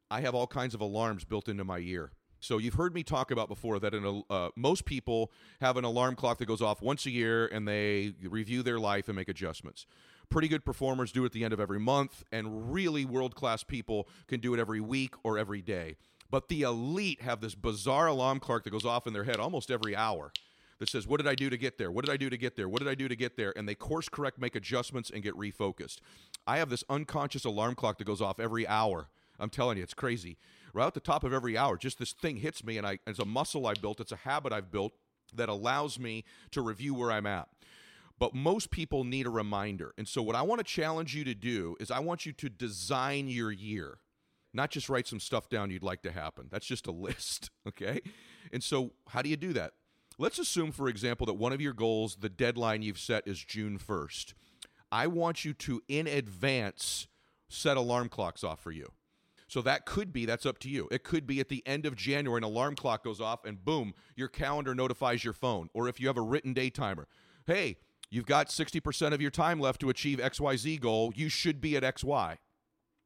I 0.09 0.21
have 0.21 0.35
all 0.35 0.47
kinds 0.47 0.73
of 0.73 0.81
alarms 0.81 1.23
built 1.23 1.47
into 1.47 1.63
my 1.63 1.77
year. 1.77 2.11
So 2.39 2.57
you've 2.57 2.75
heard 2.75 2.93
me 2.93 3.03
talk 3.03 3.31
about 3.31 3.47
before 3.47 3.79
that 3.79 3.93
in 3.93 4.23
uh, 4.29 4.49
most 4.55 4.85
people 4.85 5.31
have 5.61 5.77
an 5.77 5.83
alarm 5.83 6.15
clock 6.15 6.37
that 6.37 6.45
goes 6.45 6.61
off 6.61 6.81
once 6.81 7.05
a 7.05 7.11
year 7.11 7.47
and 7.47 7.67
they 7.67 8.13
review 8.21 8.61
their 8.61 8.79
life 8.79 9.07
and 9.07 9.15
make 9.15 9.29
adjustments. 9.29 9.87
Pretty 10.29 10.47
good 10.47 10.63
performers 10.63 11.11
do 11.11 11.23
it 11.23 11.27
at 11.27 11.31
the 11.31 11.43
end 11.43 11.53
of 11.53 11.59
every 11.59 11.79
month, 11.79 12.23
and 12.31 12.71
really 12.73 13.05
world 13.05 13.35
class 13.35 13.63
people 13.63 14.07
can 14.27 14.39
do 14.39 14.53
it 14.53 14.59
every 14.59 14.81
week 14.81 15.13
or 15.23 15.37
every 15.37 15.61
day. 15.61 15.95
But 16.29 16.49
the 16.49 16.63
elite 16.63 17.21
have 17.21 17.41
this 17.41 17.55
bizarre 17.55 18.07
alarm 18.07 18.39
clock 18.39 18.63
that 18.63 18.71
goes 18.71 18.85
off 18.85 19.07
in 19.07 19.13
their 19.13 19.23
head 19.23 19.37
almost 19.37 19.71
every 19.71 19.95
hour 19.95 20.31
that 20.79 20.89
says, 20.89 21.07
What 21.07 21.17
did 21.17 21.27
I 21.27 21.35
do 21.35 21.49
to 21.49 21.57
get 21.57 21.77
there? 21.77 21.91
What 21.91 22.05
did 22.05 22.11
I 22.11 22.17
do 22.17 22.29
to 22.29 22.37
get 22.37 22.55
there? 22.55 22.67
What 22.69 22.79
did 22.79 22.87
I 22.87 22.95
do 22.95 23.07
to 23.07 23.15
get 23.15 23.37
there? 23.37 23.53
And 23.57 23.67
they 23.67 23.75
course 23.75 24.09
correct, 24.09 24.39
make 24.39 24.55
adjustments, 24.55 25.09
and 25.09 25.23
get 25.23 25.35
refocused. 25.35 25.99
I 26.45 26.57
have 26.57 26.69
this 26.69 26.83
unconscious 26.89 27.45
alarm 27.45 27.75
clock 27.75 27.97
that 27.97 28.05
goes 28.05 28.21
off 28.21 28.39
every 28.39 28.67
hour 28.67 29.09
I'm 29.39 29.49
telling 29.49 29.77
you, 29.77 29.83
it's 29.83 29.93
crazy. 29.93 30.37
Right 30.73 30.87
at 30.87 30.93
the 30.93 30.99
top 30.99 31.23
of 31.23 31.33
every 31.33 31.57
hour, 31.57 31.77
just 31.77 31.99
this 31.99 32.13
thing 32.13 32.37
hits 32.37 32.63
me, 32.63 32.77
and 32.77 32.85
I, 32.85 32.99
it's 33.07 33.19
a 33.19 33.25
muscle 33.25 33.67
I 33.67 33.73
built, 33.73 33.99
it's 33.99 34.11
a 34.11 34.17
habit 34.17 34.53
I've 34.53 34.71
built 34.71 34.93
that 35.33 35.49
allows 35.49 35.99
me 35.99 36.23
to 36.51 36.61
review 36.61 36.93
where 36.93 37.11
I'm 37.11 37.25
at. 37.25 37.47
But 38.17 38.33
most 38.33 38.71
people 38.71 39.03
need 39.03 39.25
a 39.25 39.29
reminder. 39.29 39.93
And 39.97 40.07
so, 40.07 40.21
what 40.21 40.35
I 40.35 40.41
want 40.41 40.59
to 40.59 40.63
challenge 40.63 41.15
you 41.15 41.25
to 41.25 41.33
do 41.33 41.75
is 41.79 41.91
I 41.91 41.99
want 41.99 42.25
you 42.25 42.31
to 42.33 42.49
design 42.49 43.27
your 43.27 43.51
year, 43.51 43.97
not 44.53 44.69
just 44.69 44.87
write 44.87 45.07
some 45.07 45.19
stuff 45.19 45.49
down 45.49 45.69
you'd 45.69 45.83
like 45.83 46.01
to 46.03 46.11
happen. 46.11 46.47
That's 46.49 46.65
just 46.65 46.87
a 46.87 46.91
list, 46.93 47.49
okay? 47.67 47.99
And 48.53 48.63
so, 48.63 48.91
how 49.09 49.21
do 49.21 49.29
you 49.29 49.37
do 49.37 49.53
that? 49.53 49.73
Let's 50.17 50.39
assume, 50.39 50.71
for 50.71 50.87
example, 50.87 51.25
that 51.27 51.33
one 51.33 51.51
of 51.51 51.61
your 51.61 51.73
goals, 51.73 52.17
the 52.19 52.29
deadline 52.29 52.81
you've 52.81 52.99
set 52.99 53.27
is 53.27 53.43
June 53.43 53.77
1st. 53.77 54.33
I 54.91 55.07
want 55.07 55.43
you 55.43 55.53
to, 55.53 55.81
in 55.87 56.07
advance, 56.07 57.07
set 57.49 57.75
alarm 57.75 58.09
clocks 58.09 58.43
off 58.43 58.61
for 58.61 58.71
you. 58.71 58.91
So 59.47 59.61
that 59.61 59.85
could 59.85 60.11
be, 60.11 60.25
that's 60.25 60.45
up 60.45 60.57
to 60.59 60.69
you. 60.69 60.87
It 60.89 61.03
could 61.03 61.27
be 61.27 61.39
at 61.39 61.49
the 61.49 61.61
end 61.65 61.85
of 61.85 61.95
January, 61.95 62.39
an 62.39 62.43
alarm 62.43 62.75
clock 62.75 63.03
goes 63.03 63.21
off, 63.21 63.45
and 63.45 63.63
boom, 63.63 63.93
your 64.15 64.27
calendar 64.27 64.73
notifies 64.73 65.23
your 65.23 65.33
phone. 65.33 65.69
Or 65.73 65.87
if 65.87 65.99
you 65.99 66.07
have 66.07 66.17
a 66.17 66.21
written 66.21 66.53
day 66.53 66.69
timer, 66.69 67.07
hey, 67.45 67.77
you've 68.09 68.25
got 68.25 68.47
60% 68.47 69.13
of 69.13 69.21
your 69.21 69.31
time 69.31 69.59
left 69.59 69.81
to 69.81 69.89
achieve 69.89 70.19
XYZ 70.19 70.79
goal. 70.79 71.11
You 71.15 71.29
should 71.29 71.61
be 71.61 71.75
at 71.75 71.83
XY. 71.83 72.37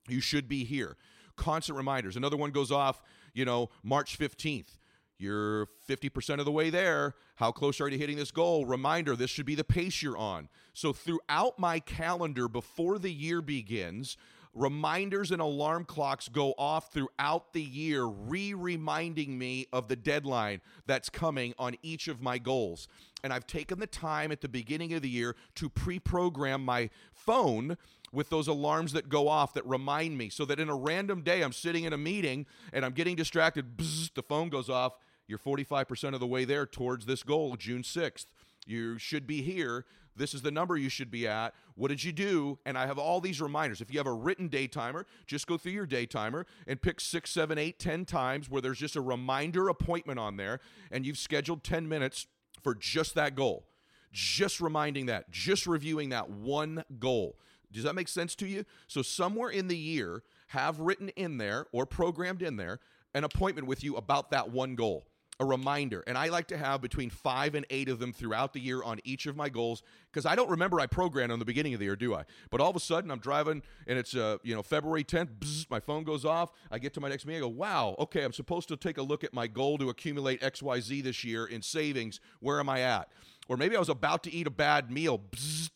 You 0.08 0.22
should 0.22 0.48
be 0.48 0.64
here. 0.64 0.96
Constant 1.36 1.78
reminders. 1.78 2.16
Another 2.16 2.38
one 2.38 2.52
goes 2.52 2.72
off, 2.72 3.02
you 3.34 3.46
know, 3.46 3.70
March 3.84 4.18
15th. 4.18 4.78
You're 5.20 5.68
50% 5.88 6.40
of 6.40 6.46
the 6.46 6.52
way 6.52 6.70
there. 6.70 7.14
How 7.36 7.52
close 7.52 7.82
are 7.82 7.90
you 7.90 7.98
hitting 7.98 8.16
this 8.16 8.32
goal? 8.32 8.66
Reminder 8.66 9.18
this 9.18 9.30
should 9.30 9.46
be 9.46 9.54
the 9.54 9.66
pace 9.66 10.02
you're 10.02 10.18
on. 10.18 10.48
So, 10.74 10.94
throughout 10.94 11.60
my 11.60 11.80
calendar 11.80 12.48
before 12.48 12.98
the 12.98 13.12
year 13.12 13.42
begins, 13.42 14.16
reminders 14.54 15.32
and 15.32 15.42
alarm 15.42 15.84
clocks 15.84 16.30
go 16.30 16.54
off 16.58 16.94
throughout 16.94 17.52
the 17.52 17.62
year, 17.62 18.06
re 18.06 18.54
reminding 18.54 19.38
me 19.38 19.68
of 19.74 19.90
the 19.90 19.98
deadline 19.98 20.62
that's 20.88 21.10
coming 21.10 21.54
on 21.60 21.76
each 21.84 22.08
of 22.08 22.22
my 22.22 22.38
goals. 22.38 22.88
And 23.22 23.34
I've 23.34 23.46
taken 23.46 23.80
the 23.80 23.88
time 23.88 24.32
at 24.32 24.40
the 24.40 24.48
beginning 24.48 24.94
of 24.94 25.02
the 25.02 25.10
year 25.10 25.36
to 25.56 25.68
pre 25.68 26.00
program 26.00 26.64
my 26.64 26.90
phone 27.12 27.78
with 28.14 28.30
those 28.30 28.48
alarms 28.48 28.94
that 28.94 29.10
go 29.10 29.28
off 29.28 29.54
that 29.54 29.66
remind 29.66 30.18
me 30.18 30.30
so 30.30 30.46
that 30.46 30.62
in 30.62 30.70
a 30.70 30.76
random 30.76 31.22
day 31.24 31.42
I'm 31.42 31.52
sitting 31.52 31.84
in 31.84 31.92
a 31.92 31.98
meeting 31.98 32.46
and 32.72 32.86
I'm 32.86 32.94
getting 32.94 33.18
distracted, 33.18 33.78
bzz, 33.78 34.14
the 34.14 34.24
phone 34.24 34.48
goes 34.48 34.70
off 34.70 34.94
you're 35.30 35.38
45% 35.38 36.16
of 36.16 36.20
the 36.20 36.28
way 36.28 36.44
there 36.44 36.66
towards 36.66 37.06
this 37.06 37.22
goal, 37.22 37.56
June 37.56 37.84
6th. 37.84 38.26
You 38.66 38.98
should 38.98 39.28
be 39.28 39.44
here. 39.44 39.86
This 40.16 40.34
is 40.34 40.42
the 40.42 40.50
number 40.50 40.76
you 40.76 40.90
should 40.90 41.12
be 41.12 41.28
at. 41.28 41.54
What 41.76 41.90
did 41.90 42.04
you 42.04 42.12
do? 42.12 42.58
And 42.66 42.76
I 42.76 42.88
have 42.88 42.98
all 42.98 43.22
these 43.22 43.40
reminders. 43.40 43.80
If 43.80 43.94
you 43.94 44.00
have 44.00 44.08
a 44.08 44.14
written 44.14 44.48
day 44.48 44.66
timer, 44.66 45.06
just 45.28 45.46
go 45.46 45.56
through 45.56 45.74
your 45.74 45.86
day 45.86 46.08
timer 46.08 46.48
and 46.66 46.82
pick 46.82 47.00
six, 47.00 47.30
seven, 47.30 47.60
eight, 47.60 47.78
ten 47.78 48.06
times 48.06 48.50
where 48.50 48.60
there's 48.60 48.80
just 48.80 48.96
a 48.96 49.02
reminder 49.02 49.70
appointment 49.70 50.18
on 50.18 50.36
there, 50.36 50.60
and 50.92 51.06
you've 51.06 51.20
scheduled 51.20 51.64
10 51.64 51.88
minutes 51.88 52.26
for 52.64 52.74
just 52.74 53.14
that 53.14 53.36
goal. 53.36 53.68
Just 54.12 54.60
reminding 54.60 55.06
that, 55.06 55.30
just 55.30 55.68
reviewing 55.68 56.10
that 56.10 56.28
one 56.28 56.84
goal. 57.00 57.38
Does 57.72 57.84
that 57.84 57.94
make 57.94 58.08
sense 58.08 58.34
to 58.38 58.48
you? 58.48 58.66
So, 58.88 59.04
somewhere 59.04 59.52
in 59.52 59.68
the 59.68 59.78
year, 59.78 60.24
have 60.48 60.80
written 60.80 61.10
in 61.10 61.38
there 61.38 61.68
or 61.72 61.86
programmed 61.86 62.42
in 62.42 62.58
there 62.58 62.80
an 63.14 63.24
appointment 63.24 63.68
with 63.68 63.84
you 63.84 63.96
about 63.96 64.32
that 64.32 64.50
one 64.50 64.74
goal 64.74 65.06
a 65.40 65.46
reminder. 65.46 66.04
And 66.06 66.18
I 66.18 66.28
like 66.28 66.48
to 66.48 66.58
have 66.58 66.82
between 66.82 67.10
five 67.10 67.56
and 67.56 67.66
eight 67.70 67.88
of 67.88 68.00
them 68.00 68.12
throughout 68.12 68.54
the 68.54 68.60
year 68.60 68.84
on 68.84 69.00
each 69.04 69.26
of 69.26 69.38
my 69.38 69.48
goals 69.48 69.84
because 70.12 70.26
I 70.26 70.36
don't 70.36 70.50
remember 70.50 70.80
I 70.80 70.86
programmed 70.86 71.32
on 71.32 71.40
the 71.40 71.46
beginning 71.46 71.74
of 71.74 71.80
the 71.80 71.86
year, 71.86 71.96
do 71.96 72.14
I? 72.14 72.26
But 72.50 72.60
all 72.60 72.70
of 72.70 72.76
a 72.76 72.80
sudden 72.80 73.10
I'm 73.10 73.20
driving 73.20 73.64
and 73.88 73.98
it's 73.98 74.16
uh, 74.16 74.38
you 74.44 74.54
know 74.54 74.62
February 74.62 75.04
10th. 75.04 75.40
Bzz, 75.40 75.70
my 75.70 75.80
phone 75.80 76.04
goes 76.04 76.26
off. 76.26 76.52
I 76.72 76.80
get 76.80 76.94
to 76.96 77.02
my 77.02 77.10
next 77.10 77.26
meeting. 77.26 77.42
I 77.42 77.46
go, 77.46 77.50
wow, 77.50 77.96
okay, 78.00 78.24
I'm 78.24 78.34
supposed 78.34 78.68
to 78.68 78.78
take 78.78 78.98
a 78.98 79.02
look 79.02 79.24
at 79.24 79.34
my 79.34 79.48
goal 79.48 79.78
to 79.78 79.90
accumulate 79.90 80.44
X 80.44 80.62
Y 80.62 80.80
Z 80.82 81.02
this 81.02 81.24
year 81.24 81.46
in 81.46 81.62
savings. 81.62 82.20
Where 82.42 82.60
am 82.60 82.68
I 82.68 82.82
at? 82.82 83.10
Or 83.48 83.56
maybe 83.56 83.76
I 83.76 83.80
was 83.80 83.90
about 83.90 84.24
to 84.24 84.34
eat 84.34 84.46
a 84.46 84.52
bad 84.52 84.92
meal. 84.92 85.20
Bzz, 85.20 85.70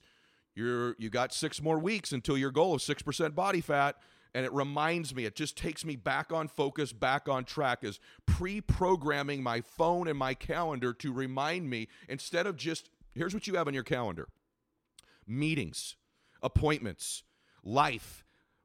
you're 0.55 0.95
you 0.99 1.09
got 1.09 1.33
six 1.33 1.61
more 1.61 1.79
weeks 1.79 2.11
until 2.11 2.37
your 2.37 2.51
goal 2.51 2.75
of 2.75 2.81
six 2.81 3.01
percent 3.01 3.33
body 3.33 3.61
fat 3.61 3.95
and 4.33 4.45
it 4.45 4.53
reminds 4.53 5.13
me, 5.13 5.25
it 5.25 5.35
just 5.35 5.55
takes 5.55 5.85
me 5.85 5.95
back 5.95 6.31
on 6.31 6.47
focus, 6.47 6.91
back 6.91 7.29
on 7.29 7.43
track, 7.43 7.83
is 7.83 7.99
pre 8.25 8.61
programming 8.61 9.43
my 9.43 9.61
phone 9.61 10.07
and 10.07 10.17
my 10.17 10.33
calendar 10.33 10.93
to 10.93 11.13
remind 11.13 11.69
me 11.69 11.87
instead 12.09 12.47
of 12.47 12.57
just, 12.57 12.89
here's 13.13 13.33
what 13.33 13.47
you 13.47 13.55
have 13.55 13.67
on 13.67 13.73
your 13.73 13.83
calendar 13.83 14.27
meetings, 15.25 15.95
appointments, 16.41 17.23
life, 17.63 18.23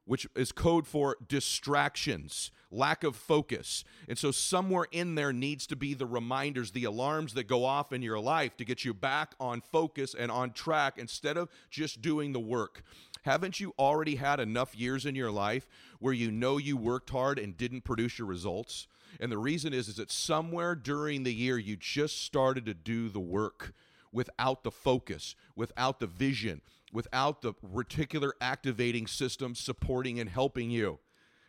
which 0.09 0.27
is 0.35 0.53
code 0.53 0.87
for 0.87 1.17
distractions, 1.29 2.51
lack 2.71 3.05
of 3.05 3.15
focus. 3.15 3.85
And 4.09 4.17
so, 4.17 4.31
somewhere 4.31 4.87
in 4.91 5.15
there 5.17 5.35
needs 5.35 5.67
to 5.67 5.77
be 5.77 5.93
the 5.93 6.07
reminders, 6.07 6.71
the 6.71 6.85
alarms 6.85 7.35
that 7.35 7.47
go 7.47 7.67
off 7.67 7.93
in 7.93 8.01
your 8.01 8.19
life 8.19 8.57
to 8.57 8.65
get 8.65 8.87
you 8.87 8.95
back 8.95 9.35
on 9.39 9.61
focus 9.61 10.15
and 10.19 10.31
on 10.31 10.53
track 10.53 10.95
instead 10.97 11.37
of 11.37 11.51
just 11.71 12.01
doing 12.01 12.33
the 12.33 12.41
work. 12.41 12.83
Haven't 13.29 13.61
you 13.61 13.75
already 13.79 14.17
had 14.17 14.41
enough 14.41 14.75
years 14.75 15.05
in 15.05 15.15
your 15.15 15.31
life 15.31 15.69
where 15.99 16.15
you 16.15 16.31
know 16.31 16.57
you 16.57 16.79
worked 16.79 17.11
hard 17.11 17.39
and 17.39 17.55
didn't 17.55 17.83
produce 17.83 18.19
your 18.19 18.27
results? 18.27 18.87
And 19.21 19.31
the 19.31 19.37
reason 19.37 19.75
is 19.75 19.87
is 19.87 19.97
that 19.97 20.11
somewhere 20.11 20.75
during 20.75 21.25
the 21.25 21.35
year 21.35 21.59
you 21.59 21.77
just 21.77 22.23
started 22.23 22.65
to 22.65 22.73
do 22.73 23.11
the 23.11 23.21
work 23.21 23.75
without 24.13 24.65
the 24.65 24.71
focus, 24.71 25.37
without 25.55 26.01
the 26.01 26.07
vision, 26.07 26.63
without 26.91 27.43
the 27.43 27.53
reticular 27.53 28.31
activating 28.41 29.07
system 29.07 29.55
supporting 29.55 30.19
and 30.19 30.31
helping 30.31 30.71
you 30.71 30.99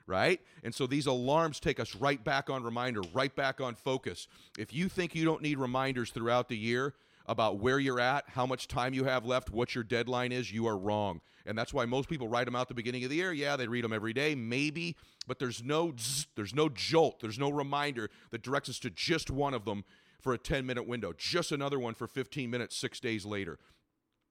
right? 0.05 0.41
And 0.63 0.73
so 0.73 0.87
these 0.87 1.05
alarms 1.05 1.59
take 1.59 1.79
us 1.79 1.95
right 1.95 2.21
back 2.23 2.49
on 2.49 2.63
reminder, 2.63 3.01
right 3.13 3.33
back 3.35 3.61
on 3.61 3.75
focus. 3.75 4.27
If 4.57 4.73
you 4.73 4.89
think 4.89 5.13
you 5.13 5.23
don't 5.23 5.43
need 5.43 5.59
reminders 5.59 6.09
throughout 6.09 6.49
the 6.49 6.57
year 6.57 6.95
about 7.29 7.59
where 7.59 7.77
you're 7.77 7.99
at, 7.99 8.25
how 8.27 8.47
much 8.47 8.67
time 8.67 8.91
you 8.91 9.03
have 9.05 9.23
left, 9.23 9.51
what 9.51 9.75
your 9.75 9.83
deadline 9.83 10.31
is, 10.31 10.51
you 10.51 10.65
are 10.65 10.75
wrong. 10.75 11.21
And 11.45 11.55
that's 11.55 11.71
why 11.71 11.85
most 11.85 12.09
people 12.09 12.27
write 12.27 12.45
them 12.45 12.55
out 12.55 12.67
the 12.67 12.73
beginning 12.73 13.03
of 13.03 13.11
the 13.11 13.17
year. 13.17 13.31
Yeah, 13.31 13.55
they 13.55 13.67
read 13.67 13.83
them 13.83 13.93
every 13.93 14.13
day, 14.13 14.33
maybe, 14.33 14.97
but 15.27 15.37
there's 15.37 15.63
no 15.63 15.93
zzz, 15.95 16.25
there's 16.35 16.55
no 16.55 16.69
jolt, 16.69 17.19
there's 17.19 17.37
no 17.37 17.51
reminder 17.51 18.09
that 18.31 18.41
directs 18.41 18.67
us 18.67 18.79
to 18.79 18.89
just 18.89 19.29
one 19.29 19.53
of 19.53 19.63
them 19.63 19.85
for 20.19 20.33
a 20.33 20.39
10 20.39 20.65
minute 20.65 20.87
window, 20.87 21.13
just 21.15 21.51
another 21.51 21.77
one 21.77 21.93
for 21.93 22.07
15 22.07 22.49
minutes 22.49 22.75
6 22.75 22.99
days 22.99 23.27
later. 23.27 23.59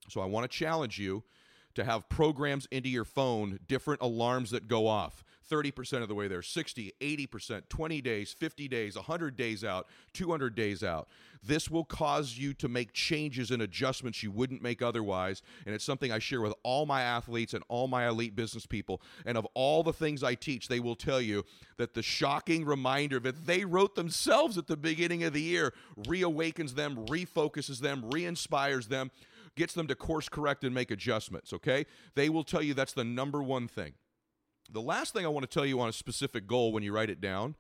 So 0.09 0.21
I 0.21 0.27
want 0.27 0.51
to 0.51 0.59
challenge 0.59 0.99
you 0.99 1.23
to 1.75 1.85
have 1.85 2.09
programs 2.09 2.67
into 2.73 2.89
your 2.89 3.05
phone, 3.05 3.61
different 3.69 4.03
alarms 4.03 4.51
that 4.51 4.67
go 4.67 4.89
off. 4.89 5.23
30% 5.51 6.03
of 6.03 6.09
the 6.09 6.15
way 6.15 6.29
there, 6.29 6.43
60, 6.43 6.93
80%, 7.01 7.63
20 7.69 8.01
days, 8.01 8.33
50 8.33 8.69
days, 8.69 8.97
100 8.97 9.37
days 9.37 9.65
out, 9.65 9.87
200 10.13 10.55
days 10.55 10.85
out. 10.85 11.09
This 11.43 11.71
will 11.71 11.85
cause 11.85 12.37
you 12.37 12.53
to 12.55 12.69
make 12.69 12.93
changes 12.93 13.51
and 13.51 13.63
adjustments 13.63 14.23
you 14.23 14.31
wouldn't 14.31 14.63
make 14.63 14.83
otherwise. 14.83 15.43
And 15.67 15.75
it's 15.75 15.85
something 15.85 16.13
I 16.13 16.19
share 16.19 16.41
with 16.41 16.55
all 16.63 16.87
my 16.87 17.03
athletes 17.03 17.55
and 17.55 17.65
all 17.69 17.89
my 17.89 18.09
elite 18.09 18.35
business 18.35 18.67
people. 18.67 19.01
And 19.25 19.39
of 19.39 19.47
all 19.55 19.83
the 19.83 19.93
things 19.93 20.23
I 20.23 20.35
teach, 20.35 20.69
they 20.69 20.81
will 20.81 20.97
tell 20.97 21.21
you 21.21 21.45
that 21.77 21.95
the 21.95 22.03
shocking 22.03 22.65
reminder 22.65 23.21
that 23.21 23.47
they 23.47 23.65
wrote 23.65 23.95
themselves 23.95 24.59
at 24.59 24.67
the 24.67 24.77
beginning 24.77 25.25
of 25.25 25.33
the 25.33 25.43
year 25.43 25.73
reawakens 26.01 26.75
them, 26.75 27.07
refocuses 27.07 27.81
them, 27.81 28.09
re 28.11 28.25
inspires 28.25 28.89
them, 28.89 29.11
gets 29.57 29.75
them 29.75 29.87
to 29.87 29.95
course 29.95 30.29
correct 30.29 30.65
and 30.65 30.75
make 30.75 30.91
adjustments. 30.91 31.53
Okay? 31.53 31.87
They 32.15 32.29
will 32.29 32.45
tell 32.45 32.63
you 32.63 32.75
that's 32.75 32.93
the 32.93 33.05
number 33.05 33.43
one 33.43 33.69
thing. 33.69 33.95
The 34.70 34.83
last 34.83 35.14
thing 35.14 35.24
I 35.24 35.28
want 35.28 35.48
to 35.48 35.52
tell 35.52 35.66
you 35.66 35.81
on 35.81 35.88
a 35.88 35.92
specific 35.92 36.46
goal 36.46 36.72
when 36.72 36.83
you 36.83 36.92
write 36.92 37.11
it 37.11 37.20
down 37.20 37.57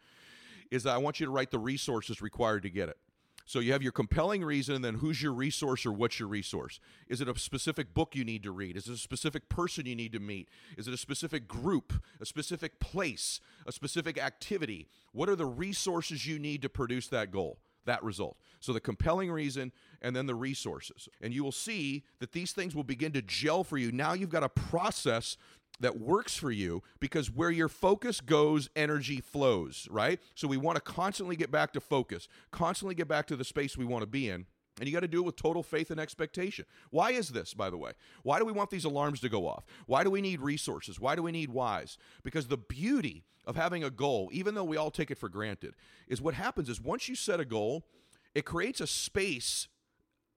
is 0.70 0.82
that 0.82 0.94
I 0.94 0.98
want 0.98 1.20
you 1.20 1.26
to 1.26 1.32
write 1.32 1.50
the 1.50 1.58
resources 1.58 2.20
required 2.20 2.62
to 2.64 2.70
get 2.70 2.88
it. 2.88 2.98
So 3.46 3.60
you 3.60 3.72
have 3.72 3.82
your 3.82 3.92
compelling 3.92 4.44
reason, 4.44 4.74
and 4.74 4.84
then 4.84 4.96
who's 4.96 5.22
your 5.22 5.32
resource 5.32 5.86
or 5.86 5.92
what's 5.92 6.20
your 6.20 6.28
resource? 6.28 6.80
Is 7.08 7.22
it 7.22 7.28
a 7.30 7.38
specific 7.38 7.94
book 7.94 8.14
you 8.14 8.22
need 8.22 8.42
to 8.42 8.50
read? 8.50 8.76
Is 8.76 8.88
it 8.88 8.92
a 8.92 8.98
specific 8.98 9.48
person 9.48 9.86
you 9.86 9.96
need 9.96 10.12
to 10.12 10.20
meet? 10.20 10.50
Is 10.76 10.86
it 10.86 10.92
a 10.92 10.98
specific 10.98 11.48
group, 11.48 11.94
a 12.20 12.26
specific 12.26 12.78
place, 12.78 13.40
a 13.66 13.72
specific 13.72 14.22
activity? 14.22 14.86
What 15.12 15.30
are 15.30 15.34
the 15.34 15.46
resources 15.46 16.26
you 16.26 16.38
need 16.38 16.60
to 16.60 16.68
produce 16.68 17.08
that 17.08 17.30
goal? 17.30 17.58
that 17.88 18.04
result. 18.04 18.36
So 18.60 18.72
the 18.72 18.80
compelling 18.80 19.30
reason 19.30 19.72
and 20.00 20.14
then 20.14 20.26
the 20.26 20.34
resources. 20.34 21.08
And 21.20 21.34
you 21.34 21.42
will 21.42 21.52
see 21.52 22.04
that 22.20 22.32
these 22.32 22.52
things 22.52 22.74
will 22.74 22.84
begin 22.84 23.12
to 23.12 23.22
gel 23.22 23.64
for 23.64 23.76
you. 23.76 23.90
Now 23.90 24.12
you've 24.12 24.30
got 24.30 24.44
a 24.44 24.48
process 24.48 25.36
that 25.80 25.98
works 25.98 26.36
for 26.36 26.50
you 26.50 26.82
because 27.00 27.30
where 27.30 27.50
your 27.50 27.68
focus 27.68 28.20
goes, 28.20 28.68
energy 28.74 29.20
flows, 29.20 29.86
right? 29.90 30.20
So 30.34 30.48
we 30.48 30.56
want 30.56 30.76
to 30.76 30.82
constantly 30.82 31.36
get 31.36 31.50
back 31.50 31.72
to 31.74 31.80
focus, 31.80 32.28
constantly 32.50 32.94
get 32.94 33.08
back 33.08 33.26
to 33.28 33.36
the 33.36 33.44
space 33.44 33.76
we 33.76 33.84
want 33.84 34.02
to 34.02 34.08
be 34.08 34.28
in. 34.28 34.46
And 34.78 34.86
you 34.86 34.94
got 34.94 35.00
to 35.00 35.08
do 35.08 35.20
it 35.22 35.26
with 35.26 35.36
total 35.36 35.62
faith 35.62 35.90
and 35.90 35.98
expectation. 35.98 36.64
Why 36.90 37.10
is 37.10 37.30
this, 37.30 37.52
by 37.52 37.68
the 37.68 37.76
way? 37.76 37.92
Why 38.22 38.38
do 38.38 38.44
we 38.44 38.52
want 38.52 38.70
these 38.70 38.84
alarms 38.84 39.20
to 39.20 39.28
go 39.28 39.48
off? 39.48 39.64
Why 39.86 40.04
do 40.04 40.10
we 40.10 40.20
need 40.20 40.40
resources? 40.40 41.00
Why 41.00 41.16
do 41.16 41.22
we 41.22 41.32
need 41.32 41.50
whys? 41.50 41.98
Because 42.22 42.46
the 42.46 42.56
beauty 42.56 43.24
of 43.44 43.56
having 43.56 43.82
a 43.82 43.90
goal, 43.90 44.28
even 44.32 44.54
though 44.54 44.64
we 44.64 44.76
all 44.76 44.90
take 44.90 45.10
it 45.10 45.18
for 45.18 45.28
granted, 45.28 45.74
is 46.06 46.22
what 46.22 46.34
happens 46.34 46.68
is 46.68 46.80
once 46.80 47.08
you 47.08 47.16
set 47.16 47.40
a 47.40 47.44
goal, 47.44 47.86
it 48.34 48.44
creates 48.44 48.80
a 48.80 48.86
space, 48.86 49.66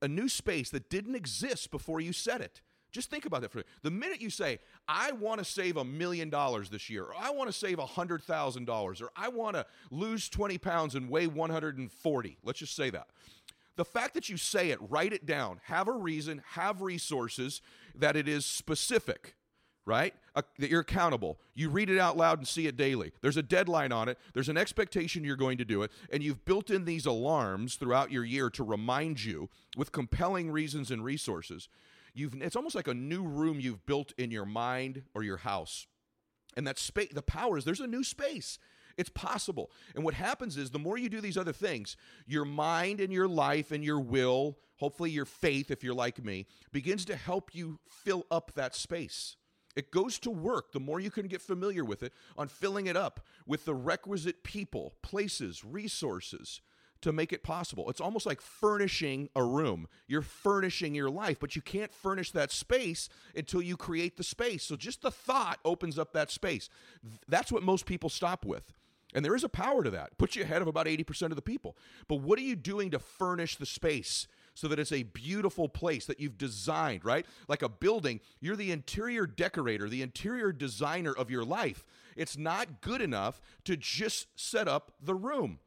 a 0.01 0.07
new 0.07 0.27
space 0.27 0.71
that 0.71 0.89
didn't 0.89 1.15
exist 1.15 1.69
before 1.69 2.01
you 2.01 2.13
set 2.13 2.41
it. 2.41 2.61
Just 2.91 3.09
think 3.09 3.25
about 3.25 3.41
that 3.41 3.51
for 3.51 3.63
the 3.83 3.91
minute 3.91 4.21
you 4.21 4.29
say, 4.29 4.59
I 4.87 5.13
want 5.13 5.39
to 5.39 5.45
save 5.45 5.77
a 5.77 5.85
million 5.85 6.29
dollars 6.29 6.69
this 6.69 6.89
year, 6.89 7.05
or 7.05 7.15
I 7.17 7.31
want 7.31 7.49
to 7.49 7.57
save 7.57 7.79
a 7.79 7.85
hundred 7.85 8.21
thousand 8.23 8.65
dollars, 8.65 9.01
or 9.01 9.11
I 9.15 9.29
want 9.29 9.55
to 9.55 9.65
lose 9.91 10.27
20 10.27 10.57
pounds 10.57 10.95
and 10.95 11.09
weigh 11.09 11.27
140. 11.27 12.37
Let's 12.43 12.59
just 12.59 12.75
say 12.75 12.89
that. 12.89 13.07
The 13.77 13.85
fact 13.85 14.13
that 14.15 14.27
you 14.27 14.35
say 14.35 14.71
it, 14.71 14.79
write 14.89 15.13
it 15.13 15.25
down, 15.25 15.61
have 15.63 15.87
a 15.87 15.93
reason, 15.93 16.43
have 16.51 16.81
resources, 16.81 17.61
that 17.95 18.17
it 18.17 18.27
is 18.27 18.45
specific, 18.45 19.35
right? 19.85 20.13
Uh, 20.35 20.41
that 20.59 20.69
you're 20.69 20.81
accountable. 20.81 21.39
You 21.55 21.69
read 21.69 21.89
it 21.89 21.97
out 21.97 22.17
loud 22.17 22.39
and 22.39 22.47
see 22.47 22.67
it 22.67 22.75
daily. 22.75 23.13
There's 23.21 23.37
a 23.37 23.41
deadline 23.41 23.93
on 23.93 24.09
it, 24.09 24.17
there's 24.33 24.49
an 24.49 24.57
expectation 24.57 25.23
you're 25.23 25.37
going 25.37 25.57
to 25.57 25.65
do 25.65 25.81
it, 25.83 25.91
and 26.11 26.21
you've 26.21 26.43
built 26.43 26.69
in 26.69 26.83
these 26.83 27.05
alarms 27.05 27.75
throughout 27.75 28.11
your 28.11 28.25
year 28.25 28.49
to 28.49 28.63
remind 28.63 29.23
you 29.23 29.49
with 29.77 29.93
compelling 29.93 30.51
reasons 30.51 30.91
and 30.91 31.05
resources 31.05 31.69
you've 32.13 32.35
it's 32.41 32.55
almost 32.55 32.75
like 32.75 32.87
a 32.87 32.93
new 32.93 33.23
room 33.23 33.59
you've 33.59 33.85
built 33.85 34.13
in 34.17 34.31
your 34.31 34.45
mind 34.45 35.03
or 35.13 35.23
your 35.23 35.37
house. 35.37 35.87
And 36.57 36.67
that 36.67 36.79
space 36.79 37.09
the 37.13 37.21
power 37.21 37.57
is 37.57 37.65
there's 37.65 37.79
a 37.79 37.87
new 37.87 38.03
space. 38.03 38.57
It's 38.97 39.09
possible. 39.09 39.71
And 39.95 40.03
what 40.03 40.13
happens 40.13 40.57
is 40.57 40.69
the 40.69 40.79
more 40.79 40.97
you 40.97 41.09
do 41.09 41.21
these 41.21 41.37
other 41.37 41.53
things, 41.53 41.95
your 42.27 42.45
mind 42.45 42.99
and 42.99 43.11
your 43.11 43.27
life 43.27 43.71
and 43.71 43.83
your 43.83 43.99
will, 43.99 44.57
hopefully 44.77 45.11
your 45.11 45.25
faith, 45.25 45.71
if 45.71 45.83
you're 45.83 45.93
like 45.93 46.23
me, 46.23 46.45
begins 46.71 47.05
to 47.05 47.15
help 47.15 47.55
you 47.55 47.79
fill 47.87 48.25
up 48.29 48.51
that 48.55 48.75
space. 48.75 49.37
It 49.75 49.91
goes 49.91 50.19
to 50.19 50.29
work 50.29 50.73
the 50.73 50.81
more 50.81 50.99
you 50.99 51.09
can 51.09 51.27
get 51.27 51.41
familiar 51.41 51.85
with 51.85 52.03
it 52.03 52.13
on 52.37 52.49
filling 52.49 52.87
it 52.87 52.97
up 52.97 53.25
with 53.47 53.63
the 53.63 53.73
requisite 53.73 54.43
people, 54.43 54.93
places, 55.01 55.63
resources 55.63 56.61
to 57.01 57.11
make 57.11 57.33
it 57.33 57.43
possible. 57.43 57.89
It's 57.89 58.01
almost 58.01 58.25
like 58.25 58.41
furnishing 58.41 59.29
a 59.35 59.43
room. 59.43 59.87
You're 60.07 60.21
furnishing 60.21 60.95
your 60.95 61.09
life, 61.09 61.39
but 61.39 61.55
you 61.55 61.61
can't 61.61 61.93
furnish 61.93 62.31
that 62.31 62.51
space 62.51 63.09
until 63.35 63.61
you 63.61 63.77
create 63.77 64.17
the 64.17 64.23
space. 64.23 64.63
So 64.63 64.75
just 64.75 65.01
the 65.01 65.11
thought 65.11 65.59
opens 65.65 65.97
up 65.97 66.13
that 66.13 66.31
space. 66.31 66.69
That's 67.27 67.51
what 67.51 67.63
most 67.63 67.85
people 67.85 68.09
stop 68.09 68.45
with. 68.45 68.73
And 69.13 69.25
there 69.25 69.35
is 69.35 69.43
a 69.43 69.49
power 69.49 69.83
to 69.83 69.89
that. 69.89 70.17
Puts 70.17 70.35
you 70.35 70.43
ahead 70.43 70.61
of 70.61 70.67
about 70.67 70.85
80% 70.85 71.23
of 71.23 71.35
the 71.35 71.41
people. 71.41 71.75
But 72.07 72.21
what 72.21 72.39
are 72.39 72.43
you 72.43 72.55
doing 72.55 72.91
to 72.91 72.99
furnish 72.99 73.57
the 73.57 73.65
space? 73.65 74.27
so 74.53 74.67
that 74.67 74.79
it's 74.79 74.91
a 74.91 75.03
beautiful 75.03 75.69
place 75.69 76.05
that 76.05 76.19
you've 76.19 76.37
designed, 76.37 77.05
right? 77.05 77.25
Like 77.47 77.61
a 77.61 77.69
building, 77.69 78.19
you're 78.39 78.55
the 78.55 78.71
interior 78.71 79.25
decorator, 79.25 79.89
the 79.89 80.01
interior 80.01 80.51
designer 80.51 81.13
of 81.13 81.31
your 81.31 81.43
life. 81.43 81.85
It's 82.15 82.37
not 82.37 82.81
good 82.81 83.01
enough 83.01 83.41
to 83.65 83.77
just 83.77 84.27
set 84.35 84.67
up 84.67 84.91
the 85.01 85.15
room. 85.15 85.59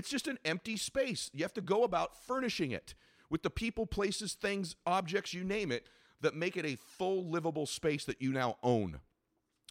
It's 0.00 0.08
just 0.08 0.28
an 0.28 0.38
empty 0.46 0.78
space. 0.78 1.30
You 1.34 1.44
have 1.44 1.52
to 1.52 1.60
go 1.60 1.84
about 1.84 2.16
furnishing 2.26 2.70
it 2.70 2.94
with 3.28 3.42
the 3.42 3.50
people, 3.50 3.84
places, 3.84 4.32
things, 4.32 4.74
objects, 4.86 5.34
you 5.34 5.44
name 5.44 5.70
it, 5.70 5.84
that 6.22 6.34
make 6.34 6.56
it 6.56 6.64
a 6.64 6.76
full 6.76 7.26
livable 7.26 7.66
space 7.66 8.06
that 8.06 8.22
you 8.22 8.32
now 8.32 8.56
own. 8.62 9.00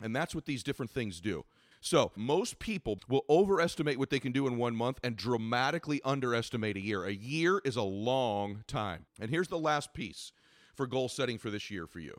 And 0.03 0.15
that's 0.15 0.35
what 0.35 0.45
these 0.45 0.61
different 0.61 0.91
things 0.91 1.19
do. 1.19 1.45
So, 1.81 2.11
most 2.15 2.59
people 2.59 2.99
will 3.09 3.25
overestimate 3.27 3.97
what 3.97 4.11
they 4.11 4.19
can 4.19 4.31
do 4.31 4.45
in 4.45 4.57
one 4.57 4.75
month 4.75 4.99
and 5.03 5.15
dramatically 5.15 5.99
underestimate 6.05 6.77
a 6.77 6.79
year. 6.79 7.05
A 7.05 7.11
year 7.11 7.59
is 7.65 7.75
a 7.75 7.81
long 7.81 8.63
time. 8.67 9.07
And 9.19 9.31
here's 9.31 9.47
the 9.47 9.57
last 9.57 9.95
piece 9.95 10.31
for 10.75 10.85
goal 10.85 11.09
setting 11.09 11.39
for 11.39 11.49
this 11.49 11.71
year 11.71 11.87
for 11.87 11.97
you 11.97 12.13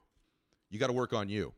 you 0.69 0.81
got 0.81 0.89
to 0.89 0.93
work 0.93 1.13
on 1.13 1.29
you. 1.29 1.53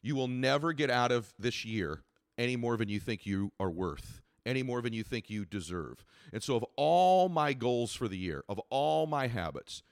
You 0.00 0.16
will 0.16 0.28
never 0.28 0.72
get 0.72 0.88
out 0.88 1.12
of 1.12 1.34
this 1.38 1.66
year 1.66 2.02
any 2.38 2.56
more 2.56 2.78
than 2.78 2.88
you 2.88 2.98
think 2.98 3.26
you 3.26 3.52
are 3.60 3.70
worth, 3.70 4.22
any 4.46 4.62
more 4.62 4.80
than 4.80 4.92
you 4.92 5.02
think 5.02 5.28
you 5.28 5.44
deserve. 5.44 6.04
And 6.32 6.42
so, 6.42 6.56
of 6.56 6.64
all 6.76 7.28
my 7.28 7.52
goals 7.52 7.94
for 7.94 8.08
the 8.08 8.16
year, 8.16 8.44
of 8.48 8.60
all 8.70 9.06
my 9.06 9.26
habits, 9.26 9.82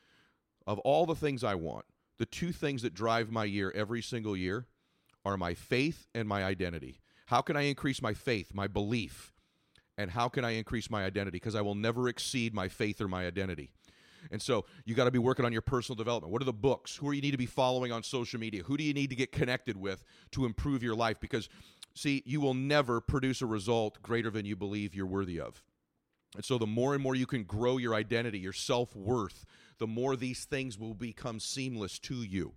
of 0.67 0.79
all 0.81 1.07
the 1.07 1.15
things 1.15 1.45
I 1.45 1.55
want, 1.55 1.85
the 2.19 2.27
two 2.27 2.53
things 2.53 2.83
that 2.83 2.95
drive 2.95 3.31
my 3.31 3.45
year 3.45 3.73
every 3.75 4.01
single 4.01 4.37
year 4.37 4.67
are 5.25 5.37
my 5.37 5.55
faith 5.55 6.07
and 6.15 6.29
my 6.29 6.45
identity. 6.45 7.01
How 7.27 7.41
can 7.41 7.57
I 7.57 7.63
increase 7.63 8.01
my 8.01 8.15
faith, 8.15 8.55
my 8.55 8.67
belief? 8.67 9.33
And 9.97 10.11
how 10.11 10.29
can 10.29 10.45
I 10.45 10.53
increase 10.53 10.91
my 10.91 11.05
identity? 11.05 11.37
Because 11.37 11.55
I 11.55 11.61
will 11.61 11.75
never 11.75 12.09
exceed 12.09 12.53
my 12.53 12.69
faith 12.69 13.01
or 13.01 13.09
my 13.09 13.27
identity. 13.27 13.71
And 14.31 14.41
so 14.41 14.65
you 14.85 14.95
got 14.95 15.05
to 15.05 15.11
be 15.11 15.19
working 15.19 15.45
on 15.45 15.53
your 15.53 15.63
personal 15.63 15.97
development. 15.97 16.33
What 16.33 16.43
are 16.43 16.47
the 16.47 16.53
books? 16.53 16.97
Who 16.97 17.09
are 17.09 17.15
you 17.15 17.21
need 17.21 17.33
to 17.33 17.39
be 17.39 17.47
following 17.47 17.93
on 17.93 18.03
social 18.03 18.41
media? 18.41 18.63
Who 18.63 18.77
do 18.77 18.85
you 18.85 18.95
need 18.95 19.11
to 19.11 19.17
get 19.17 19.33
connected 19.33 19.77
with 19.77 20.05
to 20.33 20.47
improve 20.47 20.83
your 20.83 20.95
life? 20.95 21.21
Because, 21.21 21.49
see, 21.95 22.23
you 22.27 22.41
will 22.41 22.55
never 22.55 23.01
produce 23.01 23.43
a 23.43 23.47
result 23.47 24.03
greater 24.03 24.31
than 24.31 24.47
you 24.47 24.57
believe 24.57 24.95
you're 24.95 25.07
worthy 25.07 25.41
of. 25.41 25.63
And 26.35 26.45
so 26.45 26.59
the 26.59 26.67
more 26.67 26.95
and 26.95 27.03
more 27.03 27.15
you 27.15 27.27
can 27.27 27.45
grow 27.45 27.77
your 27.77 27.95
identity, 27.95 28.39
your 28.39 28.53
self 28.53 28.95
worth, 28.97 29.45
the 29.79 29.87
more 29.87 30.17
these 30.17 30.45
things 30.45 30.79
will 30.79 30.95
become 30.95 31.39
seamless 31.41 31.99
to 32.01 32.17
you. 32.17 32.55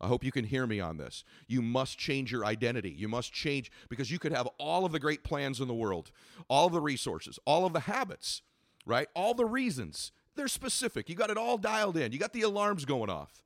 I 0.00 0.06
hope 0.06 0.24
you 0.24 0.32
can 0.32 0.44
hear 0.44 0.66
me 0.66 0.80
on 0.80 0.96
this. 0.96 1.24
You 1.46 1.60
must 1.60 1.98
change 1.98 2.32
your 2.32 2.44
identity. 2.46 2.90
You 2.90 3.06
must 3.06 3.32
change 3.32 3.70
because 3.88 4.10
you 4.10 4.18
could 4.18 4.32
have 4.32 4.48
all 4.58 4.86
of 4.86 4.92
the 4.92 4.98
great 4.98 5.22
plans 5.24 5.60
in 5.60 5.68
the 5.68 5.74
world, 5.74 6.10
all 6.48 6.66
of 6.66 6.72
the 6.72 6.80
resources, 6.80 7.38
all 7.44 7.66
of 7.66 7.74
the 7.74 7.80
habits, 7.80 8.40
right? 8.86 9.08
All 9.14 9.34
the 9.34 9.44
reasons. 9.44 10.12
They're 10.36 10.48
specific. 10.48 11.10
You 11.10 11.16
got 11.16 11.30
it 11.30 11.36
all 11.36 11.58
dialed 11.58 11.98
in. 11.98 12.12
You 12.12 12.18
got 12.18 12.32
the 12.32 12.42
alarms 12.42 12.86
going 12.86 13.10
off. 13.10 13.42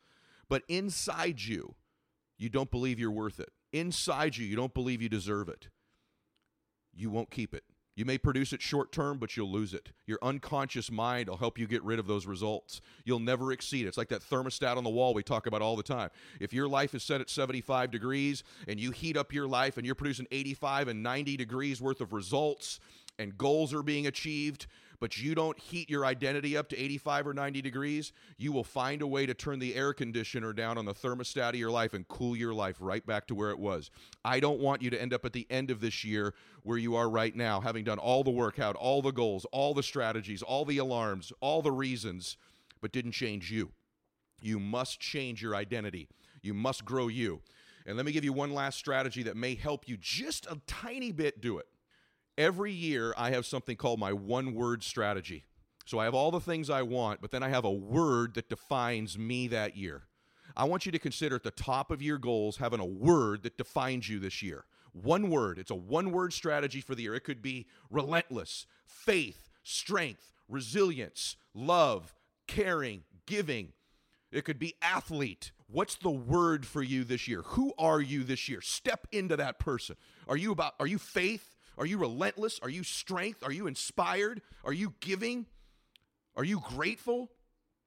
But 0.48 0.62
inside 0.68 1.40
you, 1.40 1.74
you 2.38 2.48
don't 2.48 2.70
believe 2.70 3.00
you're 3.00 3.10
worth 3.10 3.40
it. 3.40 3.50
Inside 3.74 4.36
you, 4.36 4.46
you 4.46 4.54
don't 4.54 4.72
believe 4.72 5.02
you 5.02 5.08
deserve 5.08 5.48
it. 5.48 5.66
You 6.94 7.10
won't 7.10 7.32
keep 7.32 7.52
it. 7.52 7.64
You 7.96 8.04
may 8.04 8.18
produce 8.18 8.52
it 8.52 8.62
short 8.62 8.92
term, 8.92 9.18
but 9.18 9.36
you'll 9.36 9.50
lose 9.50 9.74
it. 9.74 9.90
Your 10.06 10.20
unconscious 10.22 10.92
mind 10.92 11.28
will 11.28 11.36
help 11.36 11.58
you 11.58 11.66
get 11.66 11.82
rid 11.82 11.98
of 11.98 12.06
those 12.06 12.24
results. 12.24 12.80
You'll 13.04 13.18
never 13.18 13.50
exceed 13.50 13.84
it. 13.84 13.88
It's 13.88 13.98
like 13.98 14.10
that 14.10 14.22
thermostat 14.22 14.76
on 14.76 14.84
the 14.84 14.90
wall 14.90 15.12
we 15.12 15.24
talk 15.24 15.48
about 15.48 15.60
all 15.60 15.74
the 15.74 15.82
time. 15.82 16.10
If 16.38 16.52
your 16.52 16.68
life 16.68 16.94
is 16.94 17.02
set 17.02 17.20
at 17.20 17.28
75 17.28 17.90
degrees 17.90 18.44
and 18.68 18.78
you 18.78 18.92
heat 18.92 19.16
up 19.16 19.32
your 19.32 19.48
life 19.48 19.76
and 19.76 19.84
you're 19.84 19.96
producing 19.96 20.28
85 20.30 20.86
and 20.86 21.02
90 21.02 21.36
degrees 21.36 21.82
worth 21.82 22.00
of 22.00 22.12
results 22.12 22.78
and 23.18 23.36
goals 23.36 23.74
are 23.74 23.82
being 23.82 24.06
achieved, 24.06 24.68
but 25.04 25.18
you 25.18 25.34
don't 25.34 25.58
heat 25.58 25.90
your 25.90 26.06
identity 26.06 26.56
up 26.56 26.70
to 26.70 26.78
85 26.78 27.26
or 27.26 27.34
90 27.34 27.60
degrees, 27.60 28.10
you 28.38 28.52
will 28.52 28.64
find 28.64 29.02
a 29.02 29.06
way 29.06 29.26
to 29.26 29.34
turn 29.34 29.58
the 29.58 29.74
air 29.74 29.92
conditioner 29.92 30.54
down 30.54 30.78
on 30.78 30.86
the 30.86 30.94
thermostat 30.94 31.50
of 31.50 31.56
your 31.56 31.70
life 31.70 31.92
and 31.92 32.08
cool 32.08 32.34
your 32.34 32.54
life 32.54 32.78
right 32.80 33.04
back 33.04 33.26
to 33.26 33.34
where 33.34 33.50
it 33.50 33.58
was. 33.58 33.90
I 34.24 34.40
don't 34.40 34.60
want 34.60 34.80
you 34.80 34.88
to 34.88 34.98
end 34.98 35.12
up 35.12 35.26
at 35.26 35.34
the 35.34 35.46
end 35.50 35.70
of 35.70 35.82
this 35.82 36.04
year 36.04 36.32
where 36.62 36.78
you 36.78 36.96
are 36.96 37.10
right 37.10 37.36
now, 37.36 37.60
having 37.60 37.84
done 37.84 37.98
all 37.98 38.24
the 38.24 38.30
work 38.30 38.58
out, 38.58 38.76
all 38.76 39.02
the 39.02 39.12
goals, 39.12 39.44
all 39.52 39.74
the 39.74 39.82
strategies, 39.82 40.40
all 40.40 40.64
the 40.64 40.78
alarms, 40.78 41.34
all 41.42 41.60
the 41.60 41.70
reasons, 41.70 42.38
but 42.80 42.90
didn't 42.90 43.12
change 43.12 43.52
you. 43.52 43.72
You 44.40 44.58
must 44.58 45.00
change 45.00 45.42
your 45.42 45.54
identity. 45.54 46.08
You 46.40 46.54
must 46.54 46.86
grow 46.86 47.08
you. 47.08 47.42
And 47.84 47.98
let 47.98 48.06
me 48.06 48.12
give 48.12 48.24
you 48.24 48.32
one 48.32 48.54
last 48.54 48.78
strategy 48.78 49.22
that 49.24 49.36
may 49.36 49.54
help 49.54 49.86
you 49.86 49.98
just 49.98 50.46
a 50.46 50.58
tiny 50.66 51.12
bit 51.12 51.42
do 51.42 51.58
it. 51.58 51.66
Every 52.36 52.72
year, 52.72 53.14
I 53.16 53.30
have 53.30 53.46
something 53.46 53.76
called 53.76 54.00
my 54.00 54.12
one 54.12 54.54
word 54.54 54.82
strategy. 54.82 55.44
So 55.86 55.98
I 55.98 56.04
have 56.04 56.14
all 56.14 56.30
the 56.30 56.40
things 56.40 56.70
I 56.70 56.82
want, 56.82 57.20
but 57.20 57.30
then 57.30 57.42
I 57.42 57.50
have 57.50 57.64
a 57.64 57.70
word 57.70 58.34
that 58.34 58.48
defines 58.48 59.18
me 59.18 59.48
that 59.48 59.76
year. 59.76 60.04
I 60.56 60.64
want 60.64 60.86
you 60.86 60.92
to 60.92 60.98
consider 60.98 61.36
at 61.36 61.42
the 61.42 61.50
top 61.50 61.90
of 61.90 62.00
your 62.00 62.18
goals 62.18 62.56
having 62.56 62.80
a 62.80 62.86
word 62.86 63.42
that 63.42 63.58
defines 63.58 64.08
you 64.08 64.18
this 64.18 64.42
year. 64.42 64.64
One 64.92 65.28
word. 65.28 65.58
It's 65.58 65.70
a 65.70 65.76
one 65.76 66.12
word 66.12 66.32
strategy 66.32 66.80
for 66.80 66.94
the 66.94 67.02
year. 67.02 67.14
It 67.14 67.24
could 67.24 67.42
be 67.42 67.66
relentless, 67.90 68.66
faith, 68.86 69.50
strength, 69.62 70.32
resilience, 70.48 71.36
love, 71.52 72.14
caring, 72.46 73.02
giving. 73.26 73.72
It 74.30 74.44
could 74.44 74.58
be 74.58 74.74
athlete. 74.80 75.52
What's 75.66 75.96
the 75.96 76.10
word 76.10 76.66
for 76.66 76.82
you 76.82 77.04
this 77.04 77.26
year? 77.26 77.42
Who 77.42 77.72
are 77.78 78.00
you 78.00 78.22
this 78.22 78.48
year? 78.48 78.60
Step 78.60 79.06
into 79.10 79.36
that 79.36 79.58
person. 79.58 79.96
Are 80.28 80.36
you 80.36 80.52
about 80.52 80.74
are 80.78 80.86
you 80.86 80.98
faith? 80.98 81.53
Are 81.78 81.86
you 81.86 81.98
relentless? 81.98 82.58
Are 82.62 82.70
you 82.70 82.82
strength? 82.82 83.42
Are 83.42 83.52
you 83.52 83.66
inspired? 83.66 84.42
Are 84.64 84.72
you 84.72 84.94
giving? 85.00 85.46
Are 86.36 86.44
you 86.44 86.60
grateful? 86.60 87.30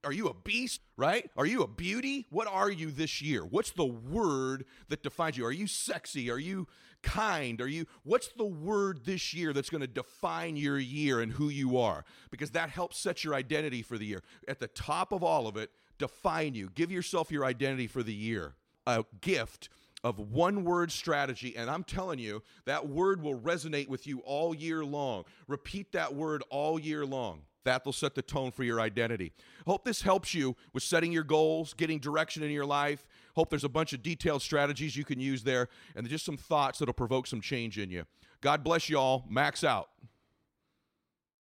Are 0.04 0.14
you 0.14 0.28
a 0.28 0.34
beast, 0.34 0.82
right? 0.96 1.30
Are 1.36 1.46
you 1.46 1.64
a 1.64 1.68
beauty? 1.68 2.28
What 2.30 2.48
are 2.48 2.70
you 2.72 2.92
this 2.92 3.22
year? 3.22 3.44
What's 3.44 3.72
the 3.72 3.86
word 3.86 4.66
that 4.90 5.04
defines 5.04 5.38
you? 5.38 5.46
Are 5.46 5.52
you 5.52 5.68
sexy? 5.68 6.30
Are 6.30 6.38
you 6.38 6.68
kind? 7.02 7.60
Are 7.62 7.68
you 7.68 7.86
What's 8.04 8.30
the 8.30 8.46
word 8.46 9.06
this 9.06 9.34
year 9.34 9.54
that's 9.54 9.70
going 9.70 9.82
to 9.82 9.88
define 9.88 10.56
your 10.56 10.78
year 10.78 11.20
and 11.20 11.32
who 11.32 11.50
you 11.50 11.78
are? 11.78 12.06
Because 12.32 12.52
that 12.52 12.70
helps 12.70 12.98
set 13.00 13.24
your 13.24 13.34
identity 13.34 13.82
for 13.82 13.98
the 13.98 14.06
year. 14.06 14.24
At 14.48 14.60
the 14.60 14.68
top 14.68 15.12
of 15.12 15.24
all 15.24 15.48
of 15.48 15.58
it, 15.58 15.72
define 15.98 16.54
you. 16.54 16.70
Give 16.74 16.92
yourself 16.92 17.32
your 17.32 17.44
identity 17.44 17.88
for 17.88 18.04
the 18.04 18.14
year. 18.14 18.56
A 18.86 19.04
gift 19.20 19.68
of 20.04 20.20
one 20.20 20.64
word 20.64 20.92
strategy. 20.92 21.56
And 21.58 21.70
I'm 21.70 21.84
telling 21.84 22.20
you, 22.20 22.44
that 22.66 22.88
word 22.88 23.22
will 23.22 23.40
resonate 23.40 23.88
with 23.88 24.08
you 24.08 24.20
all 24.20 24.54
year 24.54 24.86
long. 24.86 25.26
Repeat 25.48 25.92
that 25.94 26.14
word 26.14 26.44
all 26.50 26.80
year 26.80 27.06
long. 27.06 27.42
That 27.64 27.86
will 27.86 27.94
set 27.94 28.16
the 28.16 28.22
tone 28.22 28.52
for 28.52 28.64
your 28.64 28.80
identity. 28.80 29.34
Hope 29.66 29.84
this 29.84 30.02
helps 30.02 30.34
you 30.34 30.56
with 30.72 30.84
setting 30.84 31.12
your 31.12 31.26
goals, 31.26 31.74
getting 31.74 32.00
direction 32.00 32.42
in 32.42 32.52
your 32.52 32.66
life. 32.66 33.06
Hope 33.36 33.50
there's 33.50 33.66
a 33.66 33.70
bunch 33.70 33.92
of 33.92 34.02
detailed 34.02 34.42
strategies 34.42 34.96
you 34.96 35.04
can 35.04 35.20
use 35.20 35.44
there, 35.44 35.68
and 35.94 36.08
just 36.08 36.24
some 36.24 36.38
thoughts 36.38 36.80
that'll 36.80 36.94
provoke 36.94 37.28
some 37.28 37.42
change 37.42 37.78
in 37.78 37.90
you. 37.90 38.06
God 38.40 38.64
bless 38.64 38.90
you 38.90 38.98
all. 38.98 39.26
Max 39.30 39.66
out. 39.66 39.90